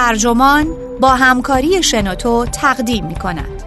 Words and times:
ترجمان 0.00 0.66
با 1.00 1.08
همکاری 1.08 1.82
شنوتو 1.82 2.46
تقدیم 2.46 3.06
می 3.06 3.14
کند. 3.14 3.62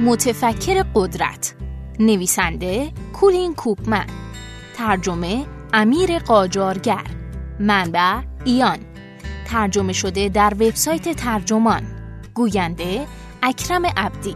متفکر 0.00 0.84
قدرت 0.94 1.54
نویسنده 1.98 2.90
کولین 3.12 3.54
کوپمن 3.54 4.06
ترجمه 4.76 5.46
امیر 5.72 6.18
قاجارگر 6.18 7.19
منبع 7.60 8.20
ایان. 8.44 8.78
ترجمه 9.46 9.92
شده 9.92 10.28
در 10.28 10.54
وبسایت 10.54 11.08
ترجمان. 11.08 11.82
گوینده 12.34 13.06
اکرم 13.42 13.86
عبدی. 13.86 14.34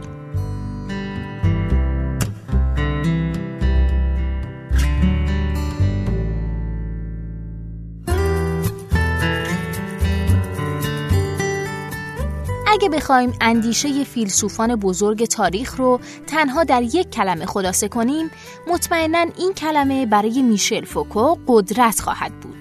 اگه 12.67 12.89
بخوایم 12.89 13.33
اندیشه 13.41 14.03
فیلسوفان 14.03 14.75
بزرگ 14.75 15.25
تاریخ 15.25 15.75
رو 15.75 15.99
تنها 16.27 16.63
در 16.63 16.81
یک 16.81 17.09
کلمه 17.09 17.45
خلاصه 17.45 17.87
کنیم 17.87 18.31
مطمئنا 18.67 19.25
این 19.37 19.53
کلمه 19.53 20.05
برای 20.05 20.41
میشل 20.41 20.85
فوکو 20.85 21.37
قدرت 21.47 21.99
خواهد 21.99 22.39
بود. 22.39 22.54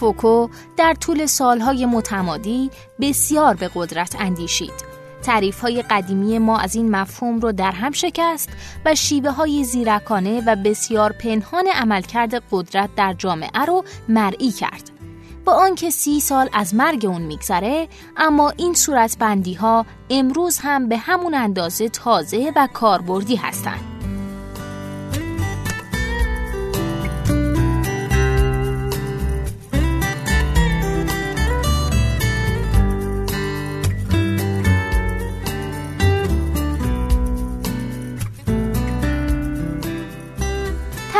فوکو 0.00 0.48
در 0.76 0.94
طول 0.94 1.26
سالهای 1.26 1.86
متمادی 1.86 2.70
بسیار 3.00 3.54
به 3.54 3.70
قدرت 3.74 4.16
اندیشید 4.18 4.90
تعریف 5.22 5.60
های 5.60 5.82
قدیمی 5.82 6.38
ما 6.38 6.58
از 6.58 6.74
این 6.74 6.90
مفهوم 6.90 7.40
رو 7.40 7.52
در 7.52 7.72
هم 7.72 7.92
شکست 7.92 8.48
و 8.84 8.94
شیوه 8.94 9.30
های 9.30 9.64
زیرکانه 9.64 10.42
و 10.46 10.56
بسیار 10.56 11.12
پنهان 11.12 11.66
عملکرد 11.74 12.42
قدرت 12.50 12.90
در 12.96 13.12
جامعه 13.12 13.64
رو 13.66 13.84
مرئی 14.08 14.50
کرد 14.50 14.90
با 15.44 15.52
آنکه 15.52 15.90
سی 15.90 16.20
سال 16.20 16.48
از 16.52 16.74
مرگ 16.74 17.06
اون 17.06 17.22
میگذره 17.22 17.88
اما 18.16 18.50
این 18.50 18.74
صورتبندی 18.74 19.54
ها 19.54 19.86
امروز 20.10 20.58
هم 20.58 20.88
به 20.88 20.96
همون 20.96 21.34
اندازه 21.34 21.88
تازه 21.88 22.52
و 22.56 22.68
کاربردی 22.72 23.36
هستند. 23.36 23.89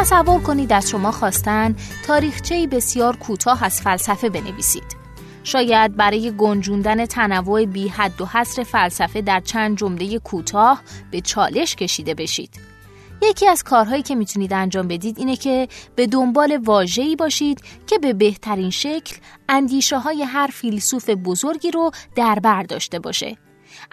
تصور 0.00 0.40
کنید 0.40 0.72
از 0.72 0.90
شما 0.90 1.10
خواستن 1.10 1.76
تاریخچه‌ای 2.06 2.66
بسیار 2.66 3.16
کوتاه 3.16 3.64
از 3.64 3.80
فلسفه 3.80 4.28
بنویسید. 4.28 4.96
شاید 5.44 5.96
برای 5.96 6.32
گنجوندن 6.38 7.06
تنوع 7.06 7.64
بی 7.64 7.88
حد 7.88 8.20
و 8.20 8.26
حصر 8.26 8.62
فلسفه 8.62 9.22
در 9.22 9.40
چند 9.40 9.76
جمله 9.76 10.18
کوتاه 10.18 10.82
به 11.10 11.20
چالش 11.20 11.76
کشیده 11.76 12.14
بشید. 12.14 12.60
یکی 13.22 13.48
از 13.48 13.62
کارهایی 13.62 14.02
که 14.02 14.14
می‌تونید 14.14 14.52
انجام 14.52 14.88
بدید 14.88 15.18
اینه 15.18 15.36
که 15.36 15.68
به 15.96 16.06
دنبال 16.06 16.56
واژه‌ای 16.64 17.16
باشید 17.16 17.60
که 17.86 17.98
به 17.98 18.12
بهترین 18.12 18.70
شکل 18.70 19.16
اندیشه 19.48 19.98
های 19.98 20.22
هر 20.22 20.50
فیلسوف 20.52 21.10
بزرگی 21.10 21.70
رو 21.70 21.90
در 22.16 22.38
بر 22.38 22.62
داشته 22.62 22.98
باشه. 22.98 23.36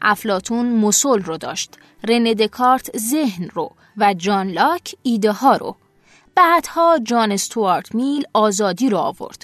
افلاتون 0.02 0.80
مسل 0.80 1.22
رو 1.22 1.38
داشت، 1.38 1.78
رنه 2.04 2.34
دکارت 2.34 2.98
ذهن 2.98 3.50
رو 3.54 3.72
و 3.98 4.14
جان 4.14 4.48
لاک 4.48 4.96
ایده 5.04 5.32
ها 5.32 5.56
رو. 5.56 5.76
بعدها 6.38 7.00
جان 7.04 7.32
استوارت 7.32 7.96
میل 7.96 8.24
آزادی 8.34 8.90
را 8.90 9.02
آورد. 9.02 9.44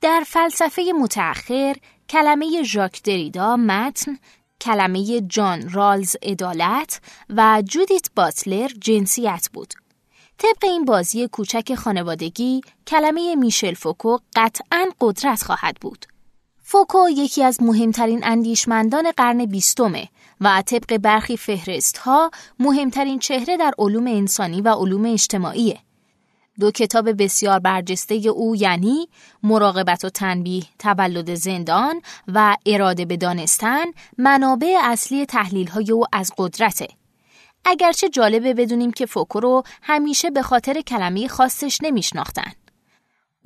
در 0.00 0.22
فلسفه 0.26 0.82
متأخر 1.00 1.76
کلمه 2.08 2.62
ژاک 2.62 3.02
دریدا 3.02 3.56
متن، 3.56 4.18
کلمه 4.60 5.20
جان 5.20 5.68
رالز 5.68 6.16
عدالت 6.22 7.00
و 7.28 7.62
جودیت 7.68 8.08
باتلر 8.16 8.68
جنسیت 8.68 9.48
بود. 9.52 9.74
طبق 10.38 10.64
این 10.64 10.84
بازی 10.84 11.28
کوچک 11.28 11.74
خانوادگی 11.74 12.60
کلمه 12.86 13.34
میشل 13.34 13.74
فوکو 13.74 14.18
قطعا 14.36 14.88
قدرت 15.00 15.42
خواهد 15.42 15.76
بود. 15.80 16.06
فوکو 16.62 17.08
یکی 17.08 17.42
از 17.42 17.62
مهمترین 17.62 18.20
اندیشمندان 18.24 19.10
قرن 19.16 19.46
بیستمه 19.46 20.08
و 20.40 20.62
طبق 20.66 20.96
برخی 20.96 21.36
فهرست 21.36 21.98
ها 21.98 22.30
مهمترین 22.58 23.18
چهره 23.18 23.56
در 23.56 23.72
علوم 23.78 24.06
انسانی 24.06 24.60
و 24.60 24.68
علوم 24.68 25.04
اجتماعیه. 25.04 25.78
دو 26.60 26.70
کتاب 26.70 27.22
بسیار 27.22 27.58
برجسته 27.58 28.14
او 28.14 28.56
یعنی 28.56 29.08
مراقبت 29.42 30.04
و 30.04 30.08
تنبیه 30.08 30.64
تولد 30.78 31.34
زندان 31.34 32.02
و 32.28 32.56
اراده 32.66 33.04
به 33.04 33.16
دانستن 33.16 33.84
منابع 34.18 34.78
اصلی 34.82 35.26
تحلیل 35.26 35.68
های 35.68 35.92
او 35.92 36.04
از 36.12 36.32
قدرته. 36.38 36.88
اگرچه 37.64 38.08
جالبه 38.08 38.54
بدونیم 38.54 38.92
که 38.92 39.06
فوکو 39.06 39.40
رو 39.40 39.62
همیشه 39.82 40.30
به 40.30 40.42
خاطر 40.42 40.80
کلمه 40.80 41.28
خاصش 41.28 41.78
نمیشناختن. 41.82 42.52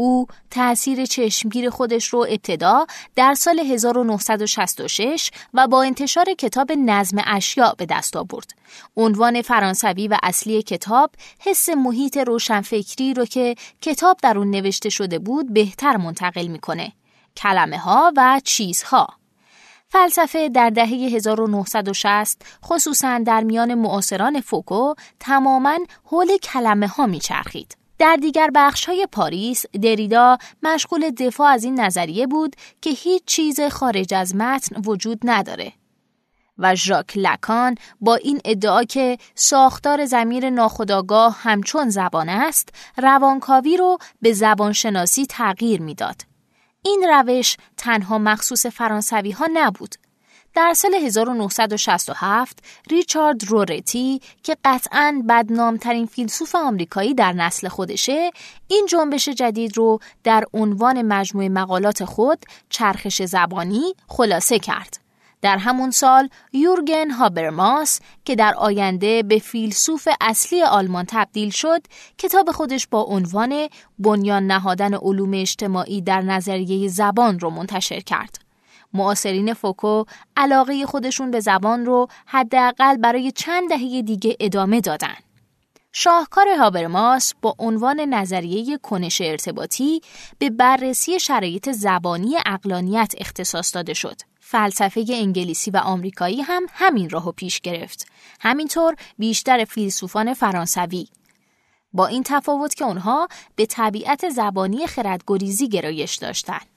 او 0.00 0.26
تأثیر 0.50 1.06
چشمگیر 1.06 1.70
خودش 1.70 2.08
رو 2.08 2.26
ابتدا 2.30 2.86
در 3.16 3.34
سال 3.34 3.58
1966 3.58 5.30
و 5.54 5.68
با 5.68 5.82
انتشار 5.82 6.34
کتاب 6.38 6.72
نظم 6.72 7.22
اشیاء 7.26 7.74
به 7.74 7.86
دست 7.86 8.16
آورد. 8.16 8.50
عنوان 8.96 9.42
فرانسوی 9.42 10.08
و 10.08 10.16
اصلی 10.22 10.62
کتاب 10.62 11.10
حس 11.40 11.68
محیط 11.68 12.16
روشنفکری 12.16 13.14
رو 13.14 13.24
که 13.24 13.54
کتاب 13.80 14.16
در 14.22 14.38
اون 14.38 14.50
نوشته 14.50 14.88
شده 14.88 15.18
بود 15.18 15.52
بهتر 15.52 15.96
منتقل 15.96 16.46
می‌کنه. 16.46 16.92
کلمه 17.36 17.78
ها 17.78 18.12
و 18.16 18.40
چیزها. 18.44 19.08
فلسفه 19.88 20.48
در 20.48 20.70
دهه 20.70 20.88
1960 20.88 22.42
خصوصا 22.64 23.18
در 23.18 23.40
میان 23.40 23.74
معاصران 23.74 24.40
فوکو 24.40 24.94
تماما 25.20 25.78
حول 26.04 26.36
کلمه 26.36 26.86
ها 26.86 27.06
میچرخید. 27.06 27.79
در 28.00 28.16
دیگر 28.16 28.50
بخش 28.54 28.84
های 28.84 29.06
پاریس 29.12 29.66
دریدا 29.82 30.38
مشغول 30.62 31.10
دفاع 31.10 31.48
از 31.48 31.64
این 31.64 31.80
نظریه 31.80 32.26
بود 32.26 32.56
که 32.80 32.90
هیچ 32.90 33.24
چیز 33.24 33.60
خارج 33.60 34.14
از 34.14 34.36
متن 34.36 34.80
وجود 34.86 35.20
نداره 35.24 35.72
و 36.58 36.74
ژاک 36.74 37.12
لکان 37.16 37.74
با 38.00 38.14
این 38.14 38.40
ادعا 38.44 38.84
که 38.84 39.18
ساختار 39.34 40.04
زمیر 40.04 40.50
ناخودآگاه 40.50 41.38
همچون 41.40 41.88
زبان 41.88 42.28
است 42.28 42.68
روانکاوی 42.96 43.76
رو 43.76 43.98
به 44.22 44.32
زبانشناسی 44.32 45.26
تغییر 45.26 45.82
می‌داد. 45.82 46.22
این 46.82 47.04
روش 47.08 47.56
تنها 47.76 48.18
مخصوص 48.18 48.66
فرانسوی 48.66 49.30
ها 49.30 49.48
نبود 49.54 49.94
در 50.54 50.74
سال 50.74 50.94
1967 50.94 52.58
ریچارد 52.90 53.44
رورتی 53.44 54.20
که 54.42 54.56
قطعا 54.64 55.22
بدنامترین 55.28 56.06
فیلسوف 56.06 56.54
آمریکایی 56.54 57.14
در 57.14 57.32
نسل 57.32 57.68
خودشه 57.68 58.30
این 58.68 58.86
جنبش 58.90 59.28
جدید 59.28 59.76
رو 59.76 59.98
در 60.24 60.44
عنوان 60.54 61.02
مجموعه 61.02 61.48
مقالات 61.48 62.04
خود 62.04 62.38
چرخش 62.68 63.22
زبانی 63.22 63.94
خلاصه 64.08 64.58
کرد. 64.58 65.00
در 65.42 65.58
همون 65.58 65.90
سال 65.90 66.28
یورگن 66.52 67.10
هابرماس 67.10 68.00
که 68.24 68.36
در 68.36 68.54
آینده 68.54 69.22
به 69.22 69.38
فیلسوف 69.38 70.08
اصلی 70.20 70.62
آلمان 70.62 71.04
تبدیل 71.08 71.50
شد 71.50 71.82
کتاب 72.18 72.50
خودش 72.50 72.86
با 72.86 73.02
عنوان 73.02 73.68
بنیان 73.98 74.46
نهادن 74.46 74.94
علوم 74.94 75.30
اجتماعی 75.34 76.00
در 76.02 76.20
نظریه 76.20 76.88
زبان 76.88 77.38
رو 77.38 77.50
منتشر 77.50 78.00
کرد. 78.00 78.49
معاصرین 78.94 79.54
فوکو 79.54 80.04
علاقه 80.36 80.86
خودشون 80.86 81.30
به 81.30 81.40
زبان 81.40 81.86
رو 81.86 82.08
حداقل 82.26 82.96
برای 82.96 83.32
چند 83.32 83.68
دهه 83.68 84.02
دیگه 84.02 84.36
ادامه 84.40 84.80
دادن. 84.80 85.14
شاهکار 85.92 86.48
هابرماس 86.48 87.34
با 87.42 87.54
عنوان 87.58 88.00
نظریه 88.00 88.78
کنش 88.78 89.20
ارتباطی 89.20 90.00
به 90.38 90.50
بررسی 90.50 91.20
شرایط 91.20 91.70
زبانی 91.70 92.36
اقلانیت 92.46 93.14
اختصاص 93.18 93.74
داده 93.74 93.94
شد. 93.94 94.16
فلسفه 94.40 95.04
انگلیسی 95.08 95.70
و 95.70 95.76
آمریکایی 95.76 96.40
هم 96.40 96.66
همین 96.72 97.10
راهو 97.10 97.32
پیش 97.32 97.60
گرفت. 97.60 98.06
همینطور 98.40 98.96
بیشتر 99.18 99.64
فیلسوفان 99.64 100.34
فرانسوی 100.34 101.06
با 101.92 102.06
این 102.06 102.22
تفاوت 102.26 102.74
که 102.74 102.84
اونها 102.84 103.28
به 103.56 103.66
طبیعت 103.66 104.28
زبانی 104.28 104.86
خردگریزی 104.86 105.68
گرایش 105.68 106.16
داشتند. 106.16 106.69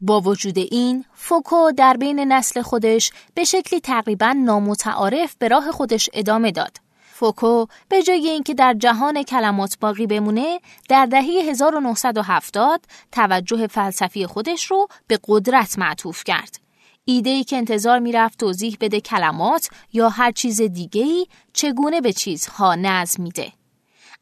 با 0.00 0.20
وجود 0.20 0.58
این 0.58 1.04
فوکو 1.14 1.72
در 1.76 1.96
بین 1.96 2.20
نسل 2.20 2.62
خودش 2.62 3.10
به 3.34 3.44
شکلی 3.44 3.80
تقریبا 3.80 4.32
نامتعارف 4.32 5.36
به 5.38 5.48
راه 5.48 5.72
خودش 5.72 6.10
ادامه 6.12 6.50
داد. 6.50 6.76
فوکو 7.12 7.66
به 7.88 8.02
جای 8.02 8.28
اینکه 8.28 8.54
در 8.54 8.74
جهان 8.74 9.22
کلمات 9.22 9.76
باقی 9.80 10.06
بمونه 10.06 10.60
در 10.88 11.06
دهه 11.06 11.24
1970 11.24 12.80
توجه 13.12 13.66
فلسفی 13.66 14.26
خودش 14.26 14.64
رو 14.64 14.88
به 15.06 15.18
قدرت 15.28 15.78
معطوف 15.78 16.24
کرد. 16.24 16.60
ایده 17.04 17.30
ای 17.30 17.44
که 17.44 17.56
انتظار 17.56 17.98
می‌رفت 17.98 18.38
توضیح 18.38 18.76
بده 18.80 19.00
کلمات 19.00 19.68
یا 19.92 20.08
هر 20.08 20.32
چیز 20.32 20.60
دیگه 20.60 21.02
ای 21.02 21.26
چگونه 21.52 22.00
به 22.00 22.12
چیزها 22.12 22.74
نظم 22.74 23.22
میده. 23.22 23.52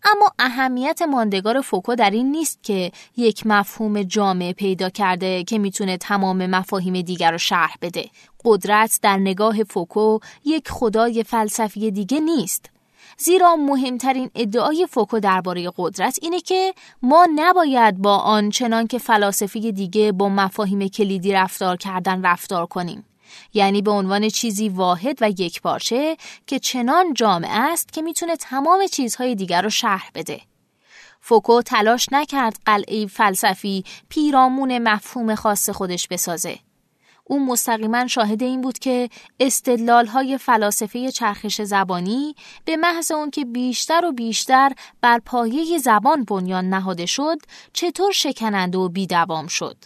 اما 0.05 0.33
اهمیت 0.39 1.03
ماندگار 1.03 1.61
فوکو 1.61 1.95
در 1.95 2.11
این 2.11 2.31
نیست 2.33 2.59
که 2.63 2.93
یک 3.17 3.47
مفهوم 3.47 4.03
جامع 4.03 4.53
پیدا 4.53 4.91
کرده 4.91 5.45
که 5.45 5.59
می‌تونه 5.59 5.97
تمام 5.97 6.47
مفاهیم 6.47 7.01
دیگر 7.01 7.31
رو 7.31 7.39
شرح 7.39 7.75
بده. 7.83 8.05
قدرت 8.45 8.99
در 9.03 9.17
نگاه 9.17 9.63
فوکو 9.65 10.19
یک 10.45 10.69
خدای 10.69 11.25
فلسفی 11.25 11.91
دیگه 11.91 12.21
نیست. 12.21 12.71
زیرا 13.19 13.57
مهمترین 13.57 14.31
ادعای 14.35 14.87
فوکو 14.91 15.21
درباره 15.21 15.73
قدرت 15.77 16.19
اینه 16.23 16.41
که 16.41 16.75
ما 17.03 17.27
نباید 17.35 17.99
با 17.99 18.17
آن 18.17 18.51
چنان 18.51 18.87
که 18.87 18.99
فلاسفی 18.99 19.73
دیگه 19.73 20.13
با 20.13 20.29
مفاهیم 20.29 20.89
کلیدی 20.89 21.33
رفتار 21.33 21.77
کردن 21.77 22.27
رفتار 22.27 22.67
کنیم. 22.67 23.05
یعنی 23.55 23.83
به 23.83 23.91
عنوان 23.91 24.29
چیزی 24.29 24.69
واحد 24.69 25.19
و 25.21 25.31
یک 25.31 25.63
پارچه 25.63 26.17
که 26.47 26.59
چنان 26.59 27.15
جامع 27.15 27.49
است 27.51 27.93
که 27.93 28.03
می‌تونه 28.03 28.37
تمام 28.37 28.87
چیزهای 28.87 29.35
دیگر 29.35 29.63
رو 29.63 29.71
شرح 29.71 30.11
بده. 30.15 30.41
فوکو 31.21 31.63
تلاش 31.63 32.09
نکرد 32.13 32.57
قلعه 32.67 33.07
فلسفی 33.07 33.85
پیرامون 34.09 34.79
مفهوم 34.79 35.35
خاص 35.35 35.71
خودش 35.71 36.09
بسازه. 36.09 36.59
او 37.25 37.47
مستقیما 37.47 38.07
شاهد 38.07 38.43
این 38.43 38.61
بود 38.61 38.79
که 38.79 39.09
استدلال 39.41 40.07
های 40.07 40.39
فلاسفه 40.39 41.11
چرخش 41.11 41.63
زبانی 41.63 42.35
به 42.65 42.77
محض 42.77 43.11
اون 43.11 43.31
که 43.31 43.45
بیشتر 43.45 44.05
و 44.05 44.13
بیشتر 44.13 44.73
بر 45.01 45.19
پایه 45.19 45.79
زبان 45.79 46.25
بنیان 46.25 46.69
نهاده 46.69 47.07
شد 47.07 47.39
چطور 47.73 48.13
شکننده 48.13 48.79
و 48.79 48.89
بیدوام 48.89 49.47
شد. 49.47 49.77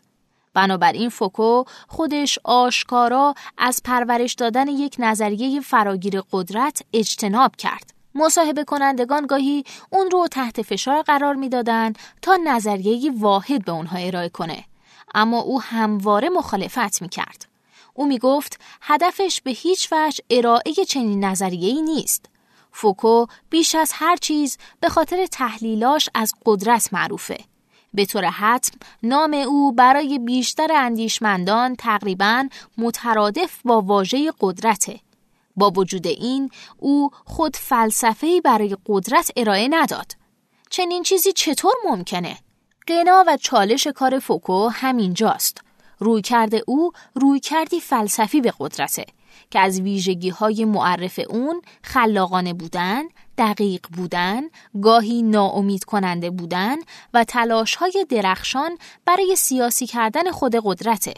بنابراین 0.54 1.08
فوکو 1.08 1.64
خودش 1.88 2.38
آشکارا 2.44 3.34
از 3.58 3.80
پرورش 3.84 4.32
دادن 4.32 4.68
یک 4.68 4.96
نظریه 4.98 5.60
فراگیر 5.60 6.20
قدرت 6.32 6.82
اجتناب 6.92 7.56
کرد. 7.56 7.92
مصاحبه 8.14 8.64
کنندگان 8.64 9.26
گاهی 9.26 9.64
اون 9.90 10.10
رو 10.10 10.28
تحت 10.28 10.62
فشار 10.62 11.02
قرار 11.02 11.34
می‌دادند 11.34 11.98
تا 12.22 12.38
نظریه 12.44 13.12
واحد 13.18 13.64
به 13.64 13.72
اونها 13.72 13.98
ارائه 13.98 14.28
کنه. 14.28 14.64
اما 15.14 15.38
او 15.38 15.62
همواره 15.62 16.28
مخالفت 16.28 17.02
می 17.02 17.08
کرد. 17.08 17.46
او 17.94 18.06
می 18.06 18.18
گفت 18.18 18.60
هدفش 18.82 19.40
به 19.44 19.50
هیچ 19.50 19.88
وجه 19.92 20.24
ارائه 20.30 20.72
چنین 20.88 21.24
نظریه‌ای 21.24 21.82
نیست. 21.82 22.26
فوکو 22.72 23.26
بیش 23.50 23.74
از 23.74 23.90
هر 23.94 24.16
چیز 24.16 24.58
به 24.80 24.88
خاطر 24.88 25.26
تحلیلاش 25.26 26.08
از 26.14 26.34
قدرت 26.46 26.92
معروفه. 26.92 27.38
به 27.94 28.06
طور 28.06 28.24
حتم 28.24 28.78
نام 29.02 29.34
او 29.34 29.72
برای 29.72 30.18
بیشتر 30.18 30.72
اندیشمندان 30.72 31.76
تقریبا 31.76 32.48
مترادف 32.78 33.60
با 33.64 33.80
واژه 33.80 34.32
قدرته. 34.40 35.00
با 35.56 35.70
وجود 35.70 36.06
این 36.06 36.50
او 36.78 37.10
خود 37.24 37.56
فلسفه‌ای 37.56 38.40
برای 38.40 38.76
قدرت 38.86 39.30
ارائه 39.36 39.68
نداد. 39.70 40.12
چنین 40.70 41.02
چیزی 41.02 41.32
چطور 41.32 41.72
ممکنه؟ 41.84 42.36
قنا 42.86 43.24
و 43.26 43.36
چالش 43.36 43.86
کار 43.86 44.18
فوکو 44.18 44.68
همینجاست. 44.68 45.60
روی 45.98 46.22
کرده 46.22 46.62
او 46.66 46.92
روی 47.14 47.40
کردی 47.40 47.80
فلسفی 47.80 48.40
به 48.40 48.52
قدرته 48.58 49.04
که 49.50 49.60
از 49.60 49.80
ویژگی 49.80 50.28
های 50.28 50.64
معرف 50.64 51.20
اون 51.28 51.62
خلاقانه 51.82 52.52
بودن، 52.52 53.02
دقیق 53.38 53.86
بودن، 53.96 54.42
گاهی 54.82 55.22
ناامید 55.22 55.84
کننده 55.84 56.30
بودن 56.30 56.76
و 57.14 57.24
تلاش 57.24 57.74
های 57.74 58.06
درخشان 58.08 58.78
برای 59.04 59.36
سیاسی 59.36 59.86
کردن 59.86 60.30
خود 60.30 60.56
قدرته. 60.64 61.14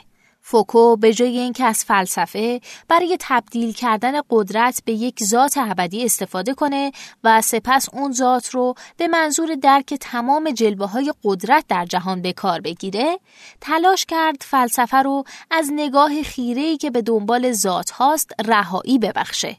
فوکو 0.46 0.96
به 0.96 1.14
جای 1.14 1.38
اینکه 1.38 1.64
از 1.64 1.84
فلسفه 1.84 2.60
برای 2.88 3.16
تبدیل 3.20 3.72
کردن 3.72 4.12
قدرت 4.30 4.82
به 4.84 4.92
یک 4.92 5.24
ذات 5.24 5.58
ابدی 5.58 6.04
استفاده 6.04 6.54
کنه 6.54 6.92
و 7.24 7.40
سپس 7.40 7.88
اون 7.92 8.12
ذات 8.12 8.50
رو 8.50 8.74
به 8.96 9.08
منظور 9.08 9.54
درک 9.54 9.94
تمام 9.94 10.50
جلوه 10.50 10.86
های 10.86 11.12
قدرت 11.24 11.64
در 11.68 11.84
جهان 11.84 12.22
به 12.22 12.32
کار 12.32 12.60
بگیره 12.60 13.18
تلاش 13.60 14.06
کرد 14.06 14.36
فلسفه 14.40 14.96
رو 14.96 15.24
از 15.50 15.68
نگاه 15.72 16.22
خیره‌ای 16.22 16.76
که 16.76 16.90
به 16.90 17.02
دنبال 17.02 17.52
ذات 17.52 17.90
هاست 17.90 18.32
رهایی 18.44 18.98
ببخشه 18.98 19.56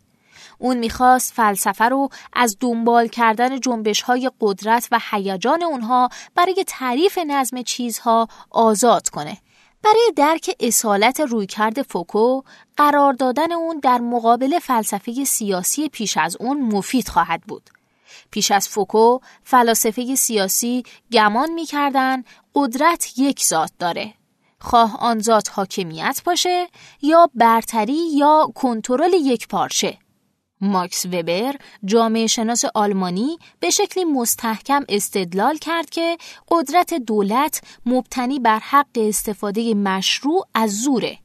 اون 0.57 0.78
می‌خواست 0.78 1.34
فلسفه 1.34 1.86
رو 1.86 2.10
از 2.34 2.57
دنبال 2.60 3.07
کردن 3.07 3.60
جنبش 3.60 4.02
های 4.02 4.31
قدرت 4.42 4.88
و 4.92 5.00
هیجان 5.12 5.63
اونها 5.63 6.10
برای 6.36 6.63
تعریف 6.68 7.18
نظم 7.18 7.62
چیزها 7.62 8.28
آزاد 8.52 9.10
کنه 9.10 9.38
برای 9.84 10.12
درک 10.16 10.56
اصالت 10.60 11.19
رویکرد 11.19 11.81
فوکو 11.81 12.42
قرار 12.78 13.13
دادن 13.13 13.52
اون 13.52 13.80
در 13.80 13.98
مقابل 13.98 14.60
فلسفه 14.60 15.24
سیاسی 15.24 15.90
پیش 15.90 16.18
از 16.18 16.38
اون 16.40 16.62
مفید 16.62 17.08
خواهد 17.08 17.42
بود. 17.42 17.69
پیش 18.31 18.51
از 18.51 18.69
فوکو 18.69 19.19
فلاسفه 19.44 20.16
سیاسی 20.16 20.84
گمان 21.12 21.51
می‌کردن 21.51 22.24
قدرت 22.56 23.19
یک 23.19 23.44
ذات 23.44 23.72
داره. 23.80 24.13
خواه 24.60 24.98
آن 25.00 25.19
ذات 25.19 25.50
حاکمیت 25.54 26.22
باشه 26.25 26.68
یا 27.01 27.30
برتری 27.36 28.08
یا 28.13 28.51
کنترل 28.56 29.13
یک 29.13 29.48
پارچه. 29.48 29.98
ماکس 30.62 31.06
وبر 31.06 31.56
جامعه 31.86 32.28
شناس 32.28 32.66
آلمانی 32.75 33.38
به 33.60 33.69
شکلی 33.69 34.06
مستحکم 34.06 34.84
استدلال 34.90 35.57
کرد 35.57 35.90
که 35.90 36.18
قدرت 36.50 36.94
دولت 36.94 37.62
مبتنی 37.86 38.40
بر 38.40 38.60
حق 38.60 38.88
استفاده 38.96 39.74
مشروع 39.74 40.48
از 40.54 40.81
زوره. 40.81 41.18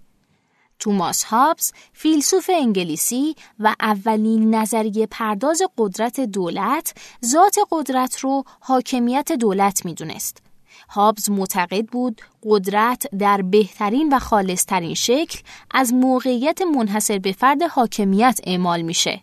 توماس 0.78 1.24
هابز 1.24 1.72
فیلسوف 1.92 2.50
انگلیسی 2.54 3.34
و 3.58 3.74
اولین 3.80 4.54
نظریه 4.54 5.06
پرداز 5.06 5.62
قدرت 5.78 6.20
دولت 6.20 6.94
ذات 7.24 7.56
قدرت 7.70 8.18
رو 8.18 8.44
حاکمیت 8.60 9.32
دولت 9.32 9.84
می‌دونست. 9.84 10.49
هابز 10.90 11.30
معتقد 11.30 11.86
بود 11.86 12.20
قدرت 12.44 13.06
در 13.16 13.42
بهترین 13.42 14.12
و 14.12 14.18
خالصترین 14.18 14.94
شکل 14.94 15.38
از 15.70 15.94
موقعیت 15.94 16.62
منحصر 16.62 17.18
به 17.18 17.32
فرد 17.32 17.62
حاکمیت 17.62 18.40
اعمال 18.44 18.82
میشه. 18.82 19.20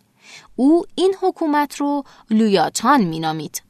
او 0.56 0.84
این 0.94 1.14
حکومت 1.20 1.76
رو 1.76 2.04
لویاتان 2.30 3.04
مینامید. 3.04 3.62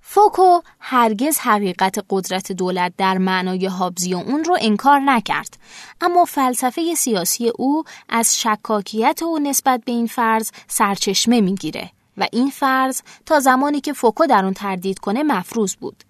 فوکو 0.00 0.60
هرگز 0.80 1.38
حقیقت 1.38 2.04
قدرت 2.10 2.52
دولت 2.52 2.92
در 2.96 3.18
معنای 3.18 3.66
هابزی 3.66 4.14
اون 4.14 4.44
رو 4.44 4.56
انکار 4.60 5.00
نکرد 5.00 5.58
اما 6.00 6.24
فلسفه 6.24 6.94
سیاسی 6.94 7.48
او 7.48 7.84
از 8.08 8.40
شکاکیت 8.40 9.22
او 9.22 9.38
نسبت 9.38 9.80
به 9.84 9.92
این 9.92 10.06
فرض 10.06 10.50
سرچشمه 10.68 11.40
می‌گیره 11.40 11.90
و 12.16 12.26
این 12.32 12.50
فرض 12.50 13.02
تا 13.26 13.40
زمانی 13.40 13.80
که 13.80 13.92
فوکو 13.92 14.26
در 14.26 14.44
اون 14.44 14.54
تردید 14.54 14.98
کنه 14.98 15.22
مفروض 15.22 15.76
بود 15.76 16.04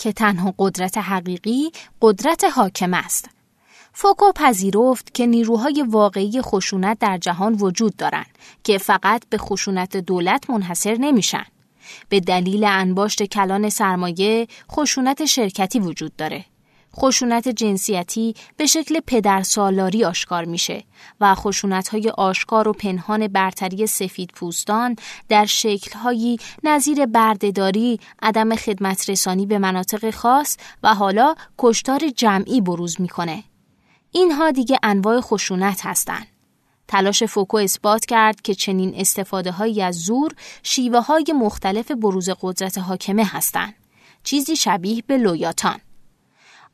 که 0.00 0.12
تنها 0.12 0.54
قدرت 0.58 0.98
حقیقی 0.98 1.70
قدرت 2.02 2.44
حاکم 2.44 2.94
است 2.94 3.30
فوکو 3.92 4.32
پذیرفت 4.32 5.14
که 5.14 5.26
نیروهای 5.26 5.84
واقعی 5.88 6.42
خشونت 6.42 6.98
در 6.98 7.18
جهان 7.18 7.54
وجود 7.54 7.96
دارند 7.96 8.38
که 8.64 8.78
فقط 8.78 9.22
به 9.30 9.38
خشونت 9.38 9.96
دولت 9.96 10.50
منحصر 10.50 10.96
نمیشن. 11.00 11.44
به 12.08 12.20
دلیل 12.20 12.64
انباشت 12.64 13.22
کلان 13.22 13.68
سرمایه 13.68 14.46
خشونت 14.72 15.24
شرکتی 15.24 15.80
وجود 15.80 16.16
داره. 16.16 16.44
خشونت 16.96 17.48
جنسیتی 17.48 18.34
به 18.56 18.66
شکل 18.66 19.00
پدرسالاری 19.06 20.04
آشکار 20.04 20.44
میشه 20.44 20.84
و 21.20 21.34
خشونت 21.34 21.88
های 21.88 22.10
آشکار 22.10 22.68
و 22.68 22.72
پنهان 22.72 23.28
برتری 23.28 23.86
سفید 23.86 24.30
پوستان 24.34 24.96
در 25.28 25.46
شکل 25.46 25.98
هایی 25.98 26.38
نظیر 26.64 27.06
بردهداری، 27.06 28.00
عدم 28.22 28.56
خدمت 28.56 29.10
رسانی 29.10 29.46
به 29.46 29.58
مناطق 29.58 30.10
خاص 30.10 30.56
و 30.82 30.94
حالا 30.94 31.34
کشتار 31.58 32.08
جمعی 32.16 32.60
بروز 32.60 33.00
می‌کنه. 33.00 33.44
اینها 34.12 34.50
دیگه 34.50 34.78
انواع 34.82 35.20
خشونت 35.20 35.86
هستند. 35.86 36.26
تلاش 36.88 37.22
فوکو 37.22 37.56
اثبات 37.56 38.06
کرد 38.06 38.42
که 38.42 38.54
چنین 38.54 38.94
استفاده 38.96 39.50
هایی 39.50 39.82
از 39.82 39.96
زور 39.96 40.34
شیوه 40.62 41.00
های 41.00 41.24
مختلف 41.34 41.90
بروز 41.90 42.30
قدرت 42.40 42.78
حاکمه 42.78 43.24
هستند. 43.24 43.74
چیزی 44.24 44.56
شبیه 44.56 45.02
به 45.06 45.16
لویاتان. 45.16 45.80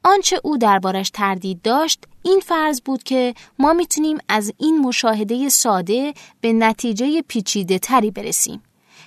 آنچه 0.09 0.41
او 0.45 0.59
دربارش 0.59 1.11
تردید 1.11 1.63
داشت 1.63 2.05
این 2.23 2.41
فرض 2.41 2.81
بود 2.81 3.03
که 3.03 3.35
ما 3.59 3.73
می‌تونیم 3.73 4.19
از 4.29 4.53
این 4.59 4.79
مشاهده 4.79 5.49
ساده 5.49 6.15
به 6.41 6.53
نتیجه 6.53 7.23
پیچیده 7.23 7.79
تری 7.79 8.11
برسیم. 8.11 8.63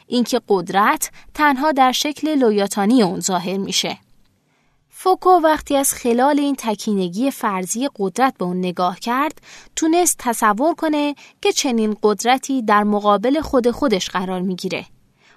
اینکه 0.08 0.42
قدرت 0.48 1.12
تنها 1.34 1.72
در 1.72 1.92
شکل 1.92 2.36
لویاتانی 2.36 3.04
اون 3.04 3.20
ظاهر 3.20 3.58
میشه. 3.58 3.98
فوکو 4.90 5.30
وقتی 5.30 5.76
از 5.76 5.94
خلال 5.94 6.40
این 6.40 6.56
تکینگی 6.58 7.32
فرضی 7.32 7.90
قدرت 8.00 8.38
به 8.38 8.46
اون 8.46 8.58
نگاه 8.58 9.00
کرد 9.00 9.42
تونست 9.76 10.16
تصور 10.20 10.74
کنه 10.74 11.16
که 11.42 11.52
چنین 11.52 11.98
قدرتی 12.04 12.62
در 12.62 12.84
مقابل 12.84 13.42
خود 13.42 13.72
خودش 13.72 14.10
قرار 14.10 14.42
می‌گیره. 14.42 14.86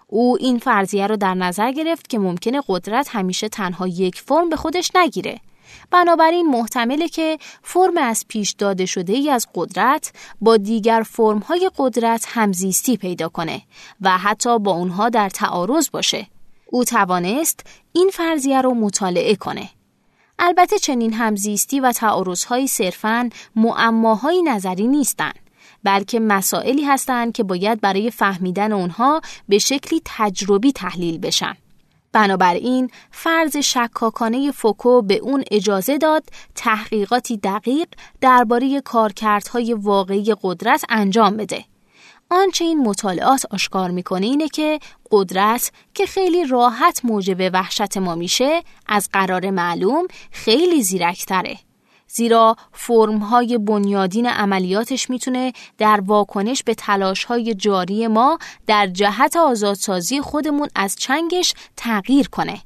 او 0.07 0.37
این 0.41 0.59
فرضیه 0.59 1.07
رو 1.07 1.17
در 1.17 1.35
نظر 1.35 1.73
گرفت 1.73 2.09
که 2.09 2.19
ممکنه 2.19 2.63
قدرت 2.69 3.09
همیشه 3.11 3.49
تنها 3.49 3.89
یک 3.89 4.21
فرم 4.21 4.49
به 4.49 4.57
خودش 4.57 4.91
نگیره. 4.95 5.41
بنابراین 5.93 6.47
محتمله 6.47 7.09
که 7.09 7.39
فرم 7.63 7.97
از 7.97 8.25
پیش 8.29 8.51
داده 8.51 8.87
شده 8.87 9.13
ای 9.13 9.31
از 9.31 9.47
قدرت 9.55 10.13
با 10.41 10.57
دیگر 10.57 11.03
فرم 11.07 11.39
های 11.39 11.71
قدرت 11.79 12.25
همزیستی 12.29 12.97
پیدا 12.97 13.29
کنه 13.29 13.63
و 14.01 14.19
حتی 14.19 14.59
با 14.59 14.73
اونها 14.73 15.09
در 15.09 15.29
تعارض 15.29 15.91
باشه. 15.91 16.27
او 16.71 16.85
توانست 16.85 17.61
این 17.93 18.11
فرضیه 18.13 18.61
رو 18.61 18.75
مطالعه 18.75 19.37
کنه. 19.37 19.69
البته 20.39 20.79
چنین 20.79 21.13
همزیستی 21.13 21.81
و 21.81 21.93
تعارضهایی 21.93 22.67
صرفاً 22.67 23.31
معماهای 23.57 24.43
نظری 24.43 24.87
نیستند. 24.87 25.39
بلکه 25.85 26.21
مسائلی 26.21 26.85
هستند 26.85 27.33
که 27.33 27.43
باید 27.43 27.81
برای 27.81 28.11
فهمیدن 28.11 28.73
اونها 28.73 29.21
به 29.49 29.59
شکلی 29.59 30.03
تجربی 30.05 30.73
تحلیل 30.73 31.19
بشن. 31.19 31.57
بنابراین 32.13 32.91
فرض 33.11 33.57
شکاکانه 33.57 34.51
فوکو 34.51 35.03
به 35.03 35.15
اون 35.15 35.45
اجازه 35.51 35.99
داد 35.99 36.25
تحقیقاتی 36.55 37.37
دقیق 37.37 37.89
درباره 38.21 38.81
کارکردهای 38.81 39.75
واقعی 39.75 40.35
قدرت 40.43 40.85
انجام 40.89 41.37
بده. 41.37 41.65
آنچه 42.31 42.65
این 42.65 42.79
مطالعات 42.79 43.47
آشکار 43.51 43.91
می‌کنه 43.91 44.27
اینه 44.27 44.49
که 44.49 44.79
قدرت 45.11 45.73
که 45.95 46.07
خیلی 46.07 46.47
راحت 46.47 47.05
موجب 47.05 47.51
وحشت 47.55 47.97
ما 47.97 48.15
میشه 48.15 48.63
از 48.87 49.09
قرار 49.13 49.51
معلوم 49.51 50.07
خیلی 50.31 50.83
زیرکتره. 50.83 51.59
زیرا 52.15 52.57
فرمهای 52.73 53.59
بنیادین 53.59 54.27
عملیاتش 54.27 55.11
می‌تونه 55.11 55.53
در 55.79 56.01
واکنش 56.01 56.63
به 56.63 56.75
تلاشهای 56.75 57.55
جاری 57.55 58.07
ما 58.07 58.39
در 58.67 58.87
جهت 58.87 59.37
آزادسازی 59.37 60.21
خودمون 60.21 60.69
از 60.75 60.97
چنگش 60.97 61.55
تغییر 61.77 62.29
کنه. 62.29 62.61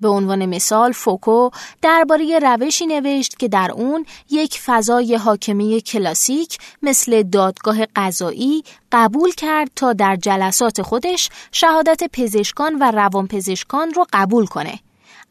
به 0.00 0.08
عنوان 0.08 0.46
مثال 0.46 0.92
فوکو 0.92 1.50
درباره 1.82 2.38
روشی 2.38 2.86
نوشت 2.86 3.38
که 3.38 3.48
در 3.48 3.70
اون 3.74 4.06
یک 4.30 4.60
فضای 4.64 5.14
حاکمه 5.16 5.80
کلاسیک 5.80 6.58
مثل 6.82 7.22
دادگاه 7.22 7.86
قضایی 7.96 8.62
قبول 8.92 9.30
کرد 9.30 9.70
تا 9.76 9.92
در 9.92 10.16
جلسات 10.16 10.82
خودش 10.82 11.28
شهادت 11.52 12.00
پزشکان 12.12 12.78
و 12.80 12.90
روانپزشکان 12.90 13.90
رو 13.90 14.06
قبول 14.12 14.46
کنه. 14.46 14.78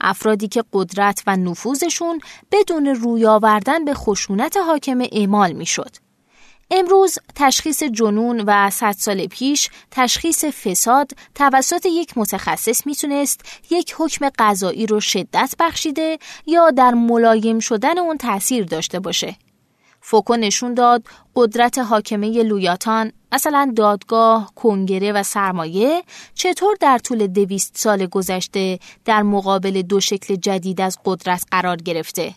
افرادی 0.02 0.48
که 0.48 0.64
قدرت 0.74 1.24
و 1.28 1.36
نفوذشون 1.36 2.20
بدون 2.52 2.88
روی 2.88 3.26
آوردن 3.26 3.86
به 3.86 3.94
خشونت 3.94 4.58
حاکم 4.58 5.02
اعمال 5.12 5.52
می‌شد. 5.52 5.96
امروز 6.72 7.18
تشخیص 7.36 7.84
جنون 7.84 8.44
و 8.48 8.70
صد 8.70 8.96
سال 8.98 9.28
پیش 9.28 9.70
تشخیص 9.92 10.46
فساد 10.46 11.12
توسط 11.36 11.86
یک 11.86 12.18
متخصص 12.18 12.88
می‌تونست 12.88 13.42
یک 13.72 13.96
حکم 13.98 14.30
قضایی 14.40 14.86
رو 14.86 15.00
شدت 15.00 15.56
بخشیده 15.60 16.18
یا 16.46 16.72
در 16.72 16.94
ملایم 16.94 17.60
شدن 17.60 17.98
اون 17.98 18.18
تاثیر 18.18 18.66
داشته 18.66 19.00
باشه. 19.00 19.36
فوکو 20.02 20.36
نشون 20.36 20.74
داد 20.74 21.04
قدرت 21.36 21.78
حاکمه 21.78 22.44
لویاتان 22.44 23.12
مثلا 23.32 23.74
دادگاه، 23.76 24.52
کنگره 24.56 25.12
و 25.12 25.24
سرمایه 25.24 26.04
چطور 26.34 26.76
در 26.80 26.98
طول 26.98 27.28
دویست 27.28 27.78
سال 27.78 28.06
گذشته 28.06 28.80
در 29.06 29.24
مقابل 29.24 29.82
دو 29.82 30.00
شکل 30.00 30.36
جدید 30.36 30.82
از 30.82 30.98
قدرت 31.06 31.44
قرار 31.52 31.78
گرفته 31.78 32.34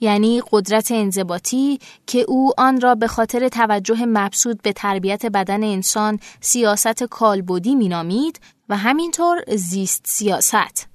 یعنی 0.00 0.42
قدرت 0.52 0.92
انضباطی 0.92 1.78
که 2.06 2.24
او 2.28 2.52
آن 2.58 2.80
را 2.80 2.94
به 2.94 3.06
خاطر 3.06 3.48
توجه 3.48 4.06
مبسود 4.06 4.62
به 4.62 4.72
تربیت 4.72 5.26
بدن 5.26 5.64
انسان 5.64 6.18
سیاست 6.40 7.04
کالبدی 7.04 7.74
مینامید 7.74 8.40
و 8.68 8.76
همینطور 8.76 9.56
زیست 9.56 10.04
سیاست. 10.06 10.88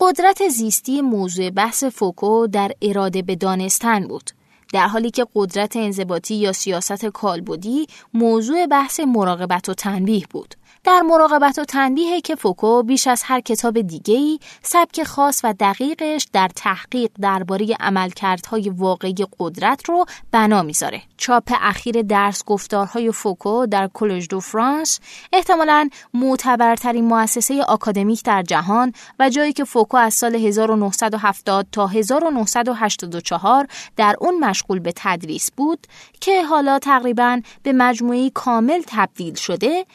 قدرت 0.00 0.48
زیستی 0.48 1.02
موضوع 1.02 1.50
بحث 1.50 1.84
فوکو 1.84 2.46
در 2.46 2.72
اراده 2.82 3.22
به 3.22 3.36
دانستن 3.36 4.08
بود. 4.08 4.30
در 4.72 4.86
حالی 4.86 5.10
که 5.10 5.26
قدرت 5.34 5.76
انضباطی 5.76 6.34
یا 6.34 6.52
سیاست 6.52 7.06
کالبدی 7.06 7.86
موضوع 8.14 8.66
بحث 8.66 9.00
مراقبت 9.00 9.68
و 9.68 9.74
تنبیه 9.74 10.24
بود. 10.30 10.54
در 10.84 11.00
مراقبت 11.00 11.58
و 11.58 11.64
تنبیه 11.64 12.20
که 12.20 12.34
فوکو 12.34 12.82
بیش 12.82 13.06
از 13.06 13.22
هر 13.24 13.40
کتاب 13.40 13.80
دیگه‌ای 13.80 14.38
سبک 14.62 15.02
خاص 15.02 15.40
و 15.44 15.54
دقیقش 15.60 16.26
در 16.32 16.48
تحقیق 16.56 17.10
درباره 17.20 17.76
عملکردهای 17.80 18.70
واقعی 18.70 19.14
قدرت 19.38 19.88
رو 19.88 20.04
بنا 20.32 20.62
می‌ذاره. 20.62 21.02
چاپ 21.16 21.52
اخیر 21.60 22.02
درس 22.02 22.44
گفتارهای 22.44 23.12
فوکو 23.12 23.66
در 23.66 23.90
کلژ 23.94 24.28
دو 24.28 24.40
فرانس 24.40 25.00
احتمالاً 25.32 25.88
معتبرترین 26.14 27.04
مؤسسه 27.04 27.62
آکادمیک 27.62 28.24
در 28.24 28.42
جهان 28.42 28.92
و 29.18 29.30
جایی 29.30 29.52
که 29.52 29.64
فوکو 29.64 29.96
از 29.96 30.14
سال 30.14 30.34
1970 30.34 31.66
تا 31.72 31.86
1984 31.86 33.66
در 33.96 34.16
اون 34.20 34.38
مشغول 34.44 34.78
به 34.78 34.92
تدریس 34.96 35.50
بود 35.56 35.86
که 36.20 36.44
حالا 36.44 36.78
تقریبا 36.78 37.40
به 37.62 37.72
مجموعه 37.72 38.30
کامل 38.30 38.82
تبدیل 38.86 39.34
شده 39.34 39.86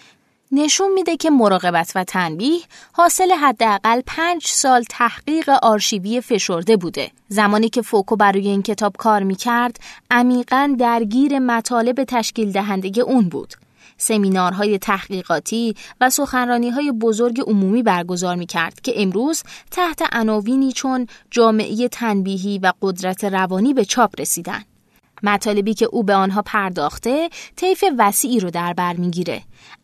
نشون 0.55 0.93
میده 0.93 1.17
که 1.17 1.29
مراقبت 1.29 1.91
و 1.95 2.03
تنبیه 2.03 2.61
حاصل 2.91 3.31
حداقل 3.31 4.01
پنج 4.05 4.47
سال 4.47 4.83
تحقیق 4.89 5.49
آرشیوی 5.49 6.21
فشرده 6.21 6.77
بوده. 6.77 7.11
زمانی 7.27 7.69
که 7.69 7.81
فوکو 7.81 8.15
برای 8.15 8.47
این 8.47 8.61
کتاب 8.61 8.97
کار 8.97 9.23
می‌کرد، 9.23 9.79
عمیقا 10.11 10.75
درگیر 10.79 11.39
مطالب 11.39 12.03
تشکیل 12.03 12.51
دهنده 12.51 13.01
اون 13.01 13.29
بود. 13.29 13.53
سمینارهای 13.97 14.77
تحقیقاتی 14.77 15.75
و 16.01 16.09
سخنرانی 16.09 16.91
بزرگ 16.91 17.41
عمومی 17.47 17.83
برگزار 17.83 18.35
می 18.35 18.45
کرد 18.45 18.81
که 18.81 18.93
امروز 18.95 19.43
تحت 19.71 20.01
عناوینی 20.11 20.71
چون 20.71 21.07
جامعه 21.31 21.87
تنبیهی 21.87 22.57
و 22.57 22.73
قدرت 22.81 23.23
روانی 23.23 23.73
به 23.73 23.85
چاپ 23.85 24.21
رسیدن. 24.21 24.63
مطالبی 25.23 25.73
که 25.73 25.85
او 25.85 26.03
به 26.03 26.15
آنها 26.15 26.41
پرداخته 26.41 27.29
طیف 27.55 27.83
وسیعی 27.97 28.39
رو 28.39 28.49
در 28.49 28.73
بر 28.73 28.93
می‌گیره. 28.93 29.41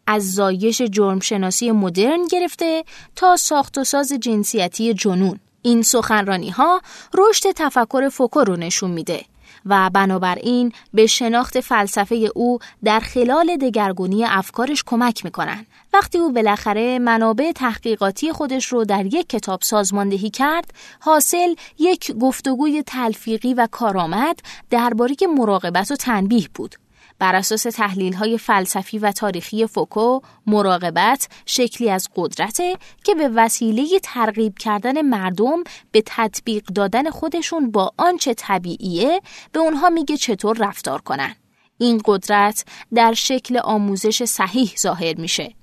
از 0.08 0.34
زایش 0.34 0.82
جرمشناسی 0.82 1.72
مدرن 1.72 2.28
گرفته 2.32 2.84
تا 3.16 3.36
ساخت 3.36 3.78
و 3.78 3.84
ساز 3.84 4.14
جنسیتی 4.14 4.94
جنون. 4.94 5.40
این 5.62 5.82
سخنرانی 5.82 6.50
ها 6.50 6.82
رشد 7.14 7.52
تفکر 7.52 8.10
فوکو 8.10 8.40
رو 8.40 8.56
نشون 8.56 8.92
میده. 8.92 9.26
و 9.70 9.90
بنابراین 9.94 10.72
به 10.94 11.08
شناخت 11.08 11.60
فلسفه 11.60 12.30
او 12.36 12.60
در 12.84 13.00
خلال 13.00 13.58
دگرگونی 13.58 14.26
افکارش 14.26 14.84
کمک 14.86 15.26
می‌کنن. 15.26 15.66
وقتی 15.94 16.18
او 16.18 16.32
بالاخره 16.32 17.00
منابع 17.00 17.52
تحقیقاتی 17.52 18.32
خودش 18.32 18.66
رو 18.66 18.86
در 18.86 19.06
یک 19.06 19.30
کتاب 19.30 19.62
سازماندهی 19.62 20.30
کرد، 20.30 20.74
حاصل 21.00 21.56
یک 21.80 22.12
گفتگوی 22.12 22.84
تلفیقی 22.84 23.54
و 23.54 23.68
کارآمد 23.72 24.40
درباره 24.70 25.16
مراقبت 25.38 25.92
و 25.92 25.96
تنبیه 25.96 26.48
بود. 26.54 26.76
بر 27.20 27.36
اساس 27.36 27.64
تحلیل 27.64 28.14
های 28.14 28.38
فلسفی 28.38 29.00
و 29.00 29.12
تاریخی 29.12 29.68
فوکو 29.68 30.20
مراقبت 30.48 31.28
شکلی 31.46 31.90
از 31.90 32.10
قدرته 32.16 32.78
که 33.04 33.16
به 33.16 33.30
وسیله 33.30 34.00
ترغیب 34.04 34.58
کردن 34.58 35.02
مردم 35.02 35.64
به 35.92 36.04
تطبیق 36.06 36.66
دادن 36.66 37.10
خودشون 37.10 37.72
با 37.72 37.92
آنچه 37.98 38.34
طبیعیه 38.34 39.22
به 39.52 39.60
اونها 39.60 39.90
میگه 39.90 40.18
چطور 40.18 40.58
رفتار 40.60 41.02
کنن. 41.02 41.36
این 41.78 42.02
قدرت 42.06 42.66
در 42.96 43.14
شکل 43.14 43.58
آموزش 43.58 44.24
صحیح 44.24 44.74
ظاهر 44.80 45.16
میشه. 45.18 45.54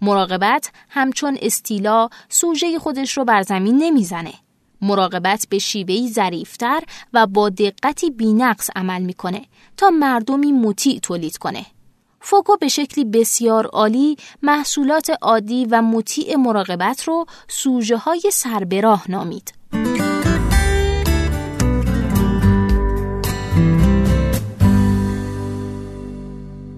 مراقبت 0.00 0.70
همچون 0.88 1.38
استیلا 1.42 2.08
سوژه 2.28 2.78
خودش 2.78 3.18
رو 3.18 3.24
بر 3.24 3.42
زمین 3.42 3.78
نمی‌زنه. 3.78 4.32
مراقبت 4.82 5.46
به 5.50 5.58
شیوهی 5.58 6.08
ظریفتر 6.08 6.82
و 7.12 7.26
با 7.26 7.48
دقتی 7.48 8.10
بینقص 8.10 8.70
عمل 8.76 9.02
می‌کنه 9.02 9.42
تا 9.76 9.90
مردمی 9.90 10.52
مطیع 10.52 10.98
تولید 10.98 11.36
کنه. 11.36 11.66
فوکو 12.20 12.56
به 12.56 12.68
شکلی 12.68 13.04
بسیار 13.04 13.66
عالی 13.66 14.16
محصولات 14.42 15.10
عادی 15.22 15.66
و 15.70 15.82
مطیع 15.82 16.36
مراقبت 16.36 17.02
رو 17.02 17.26
سوژه 17.48 17.96
های 17.96 18.22
سربراه 18.32 19.10
نامید. 19.10 19.54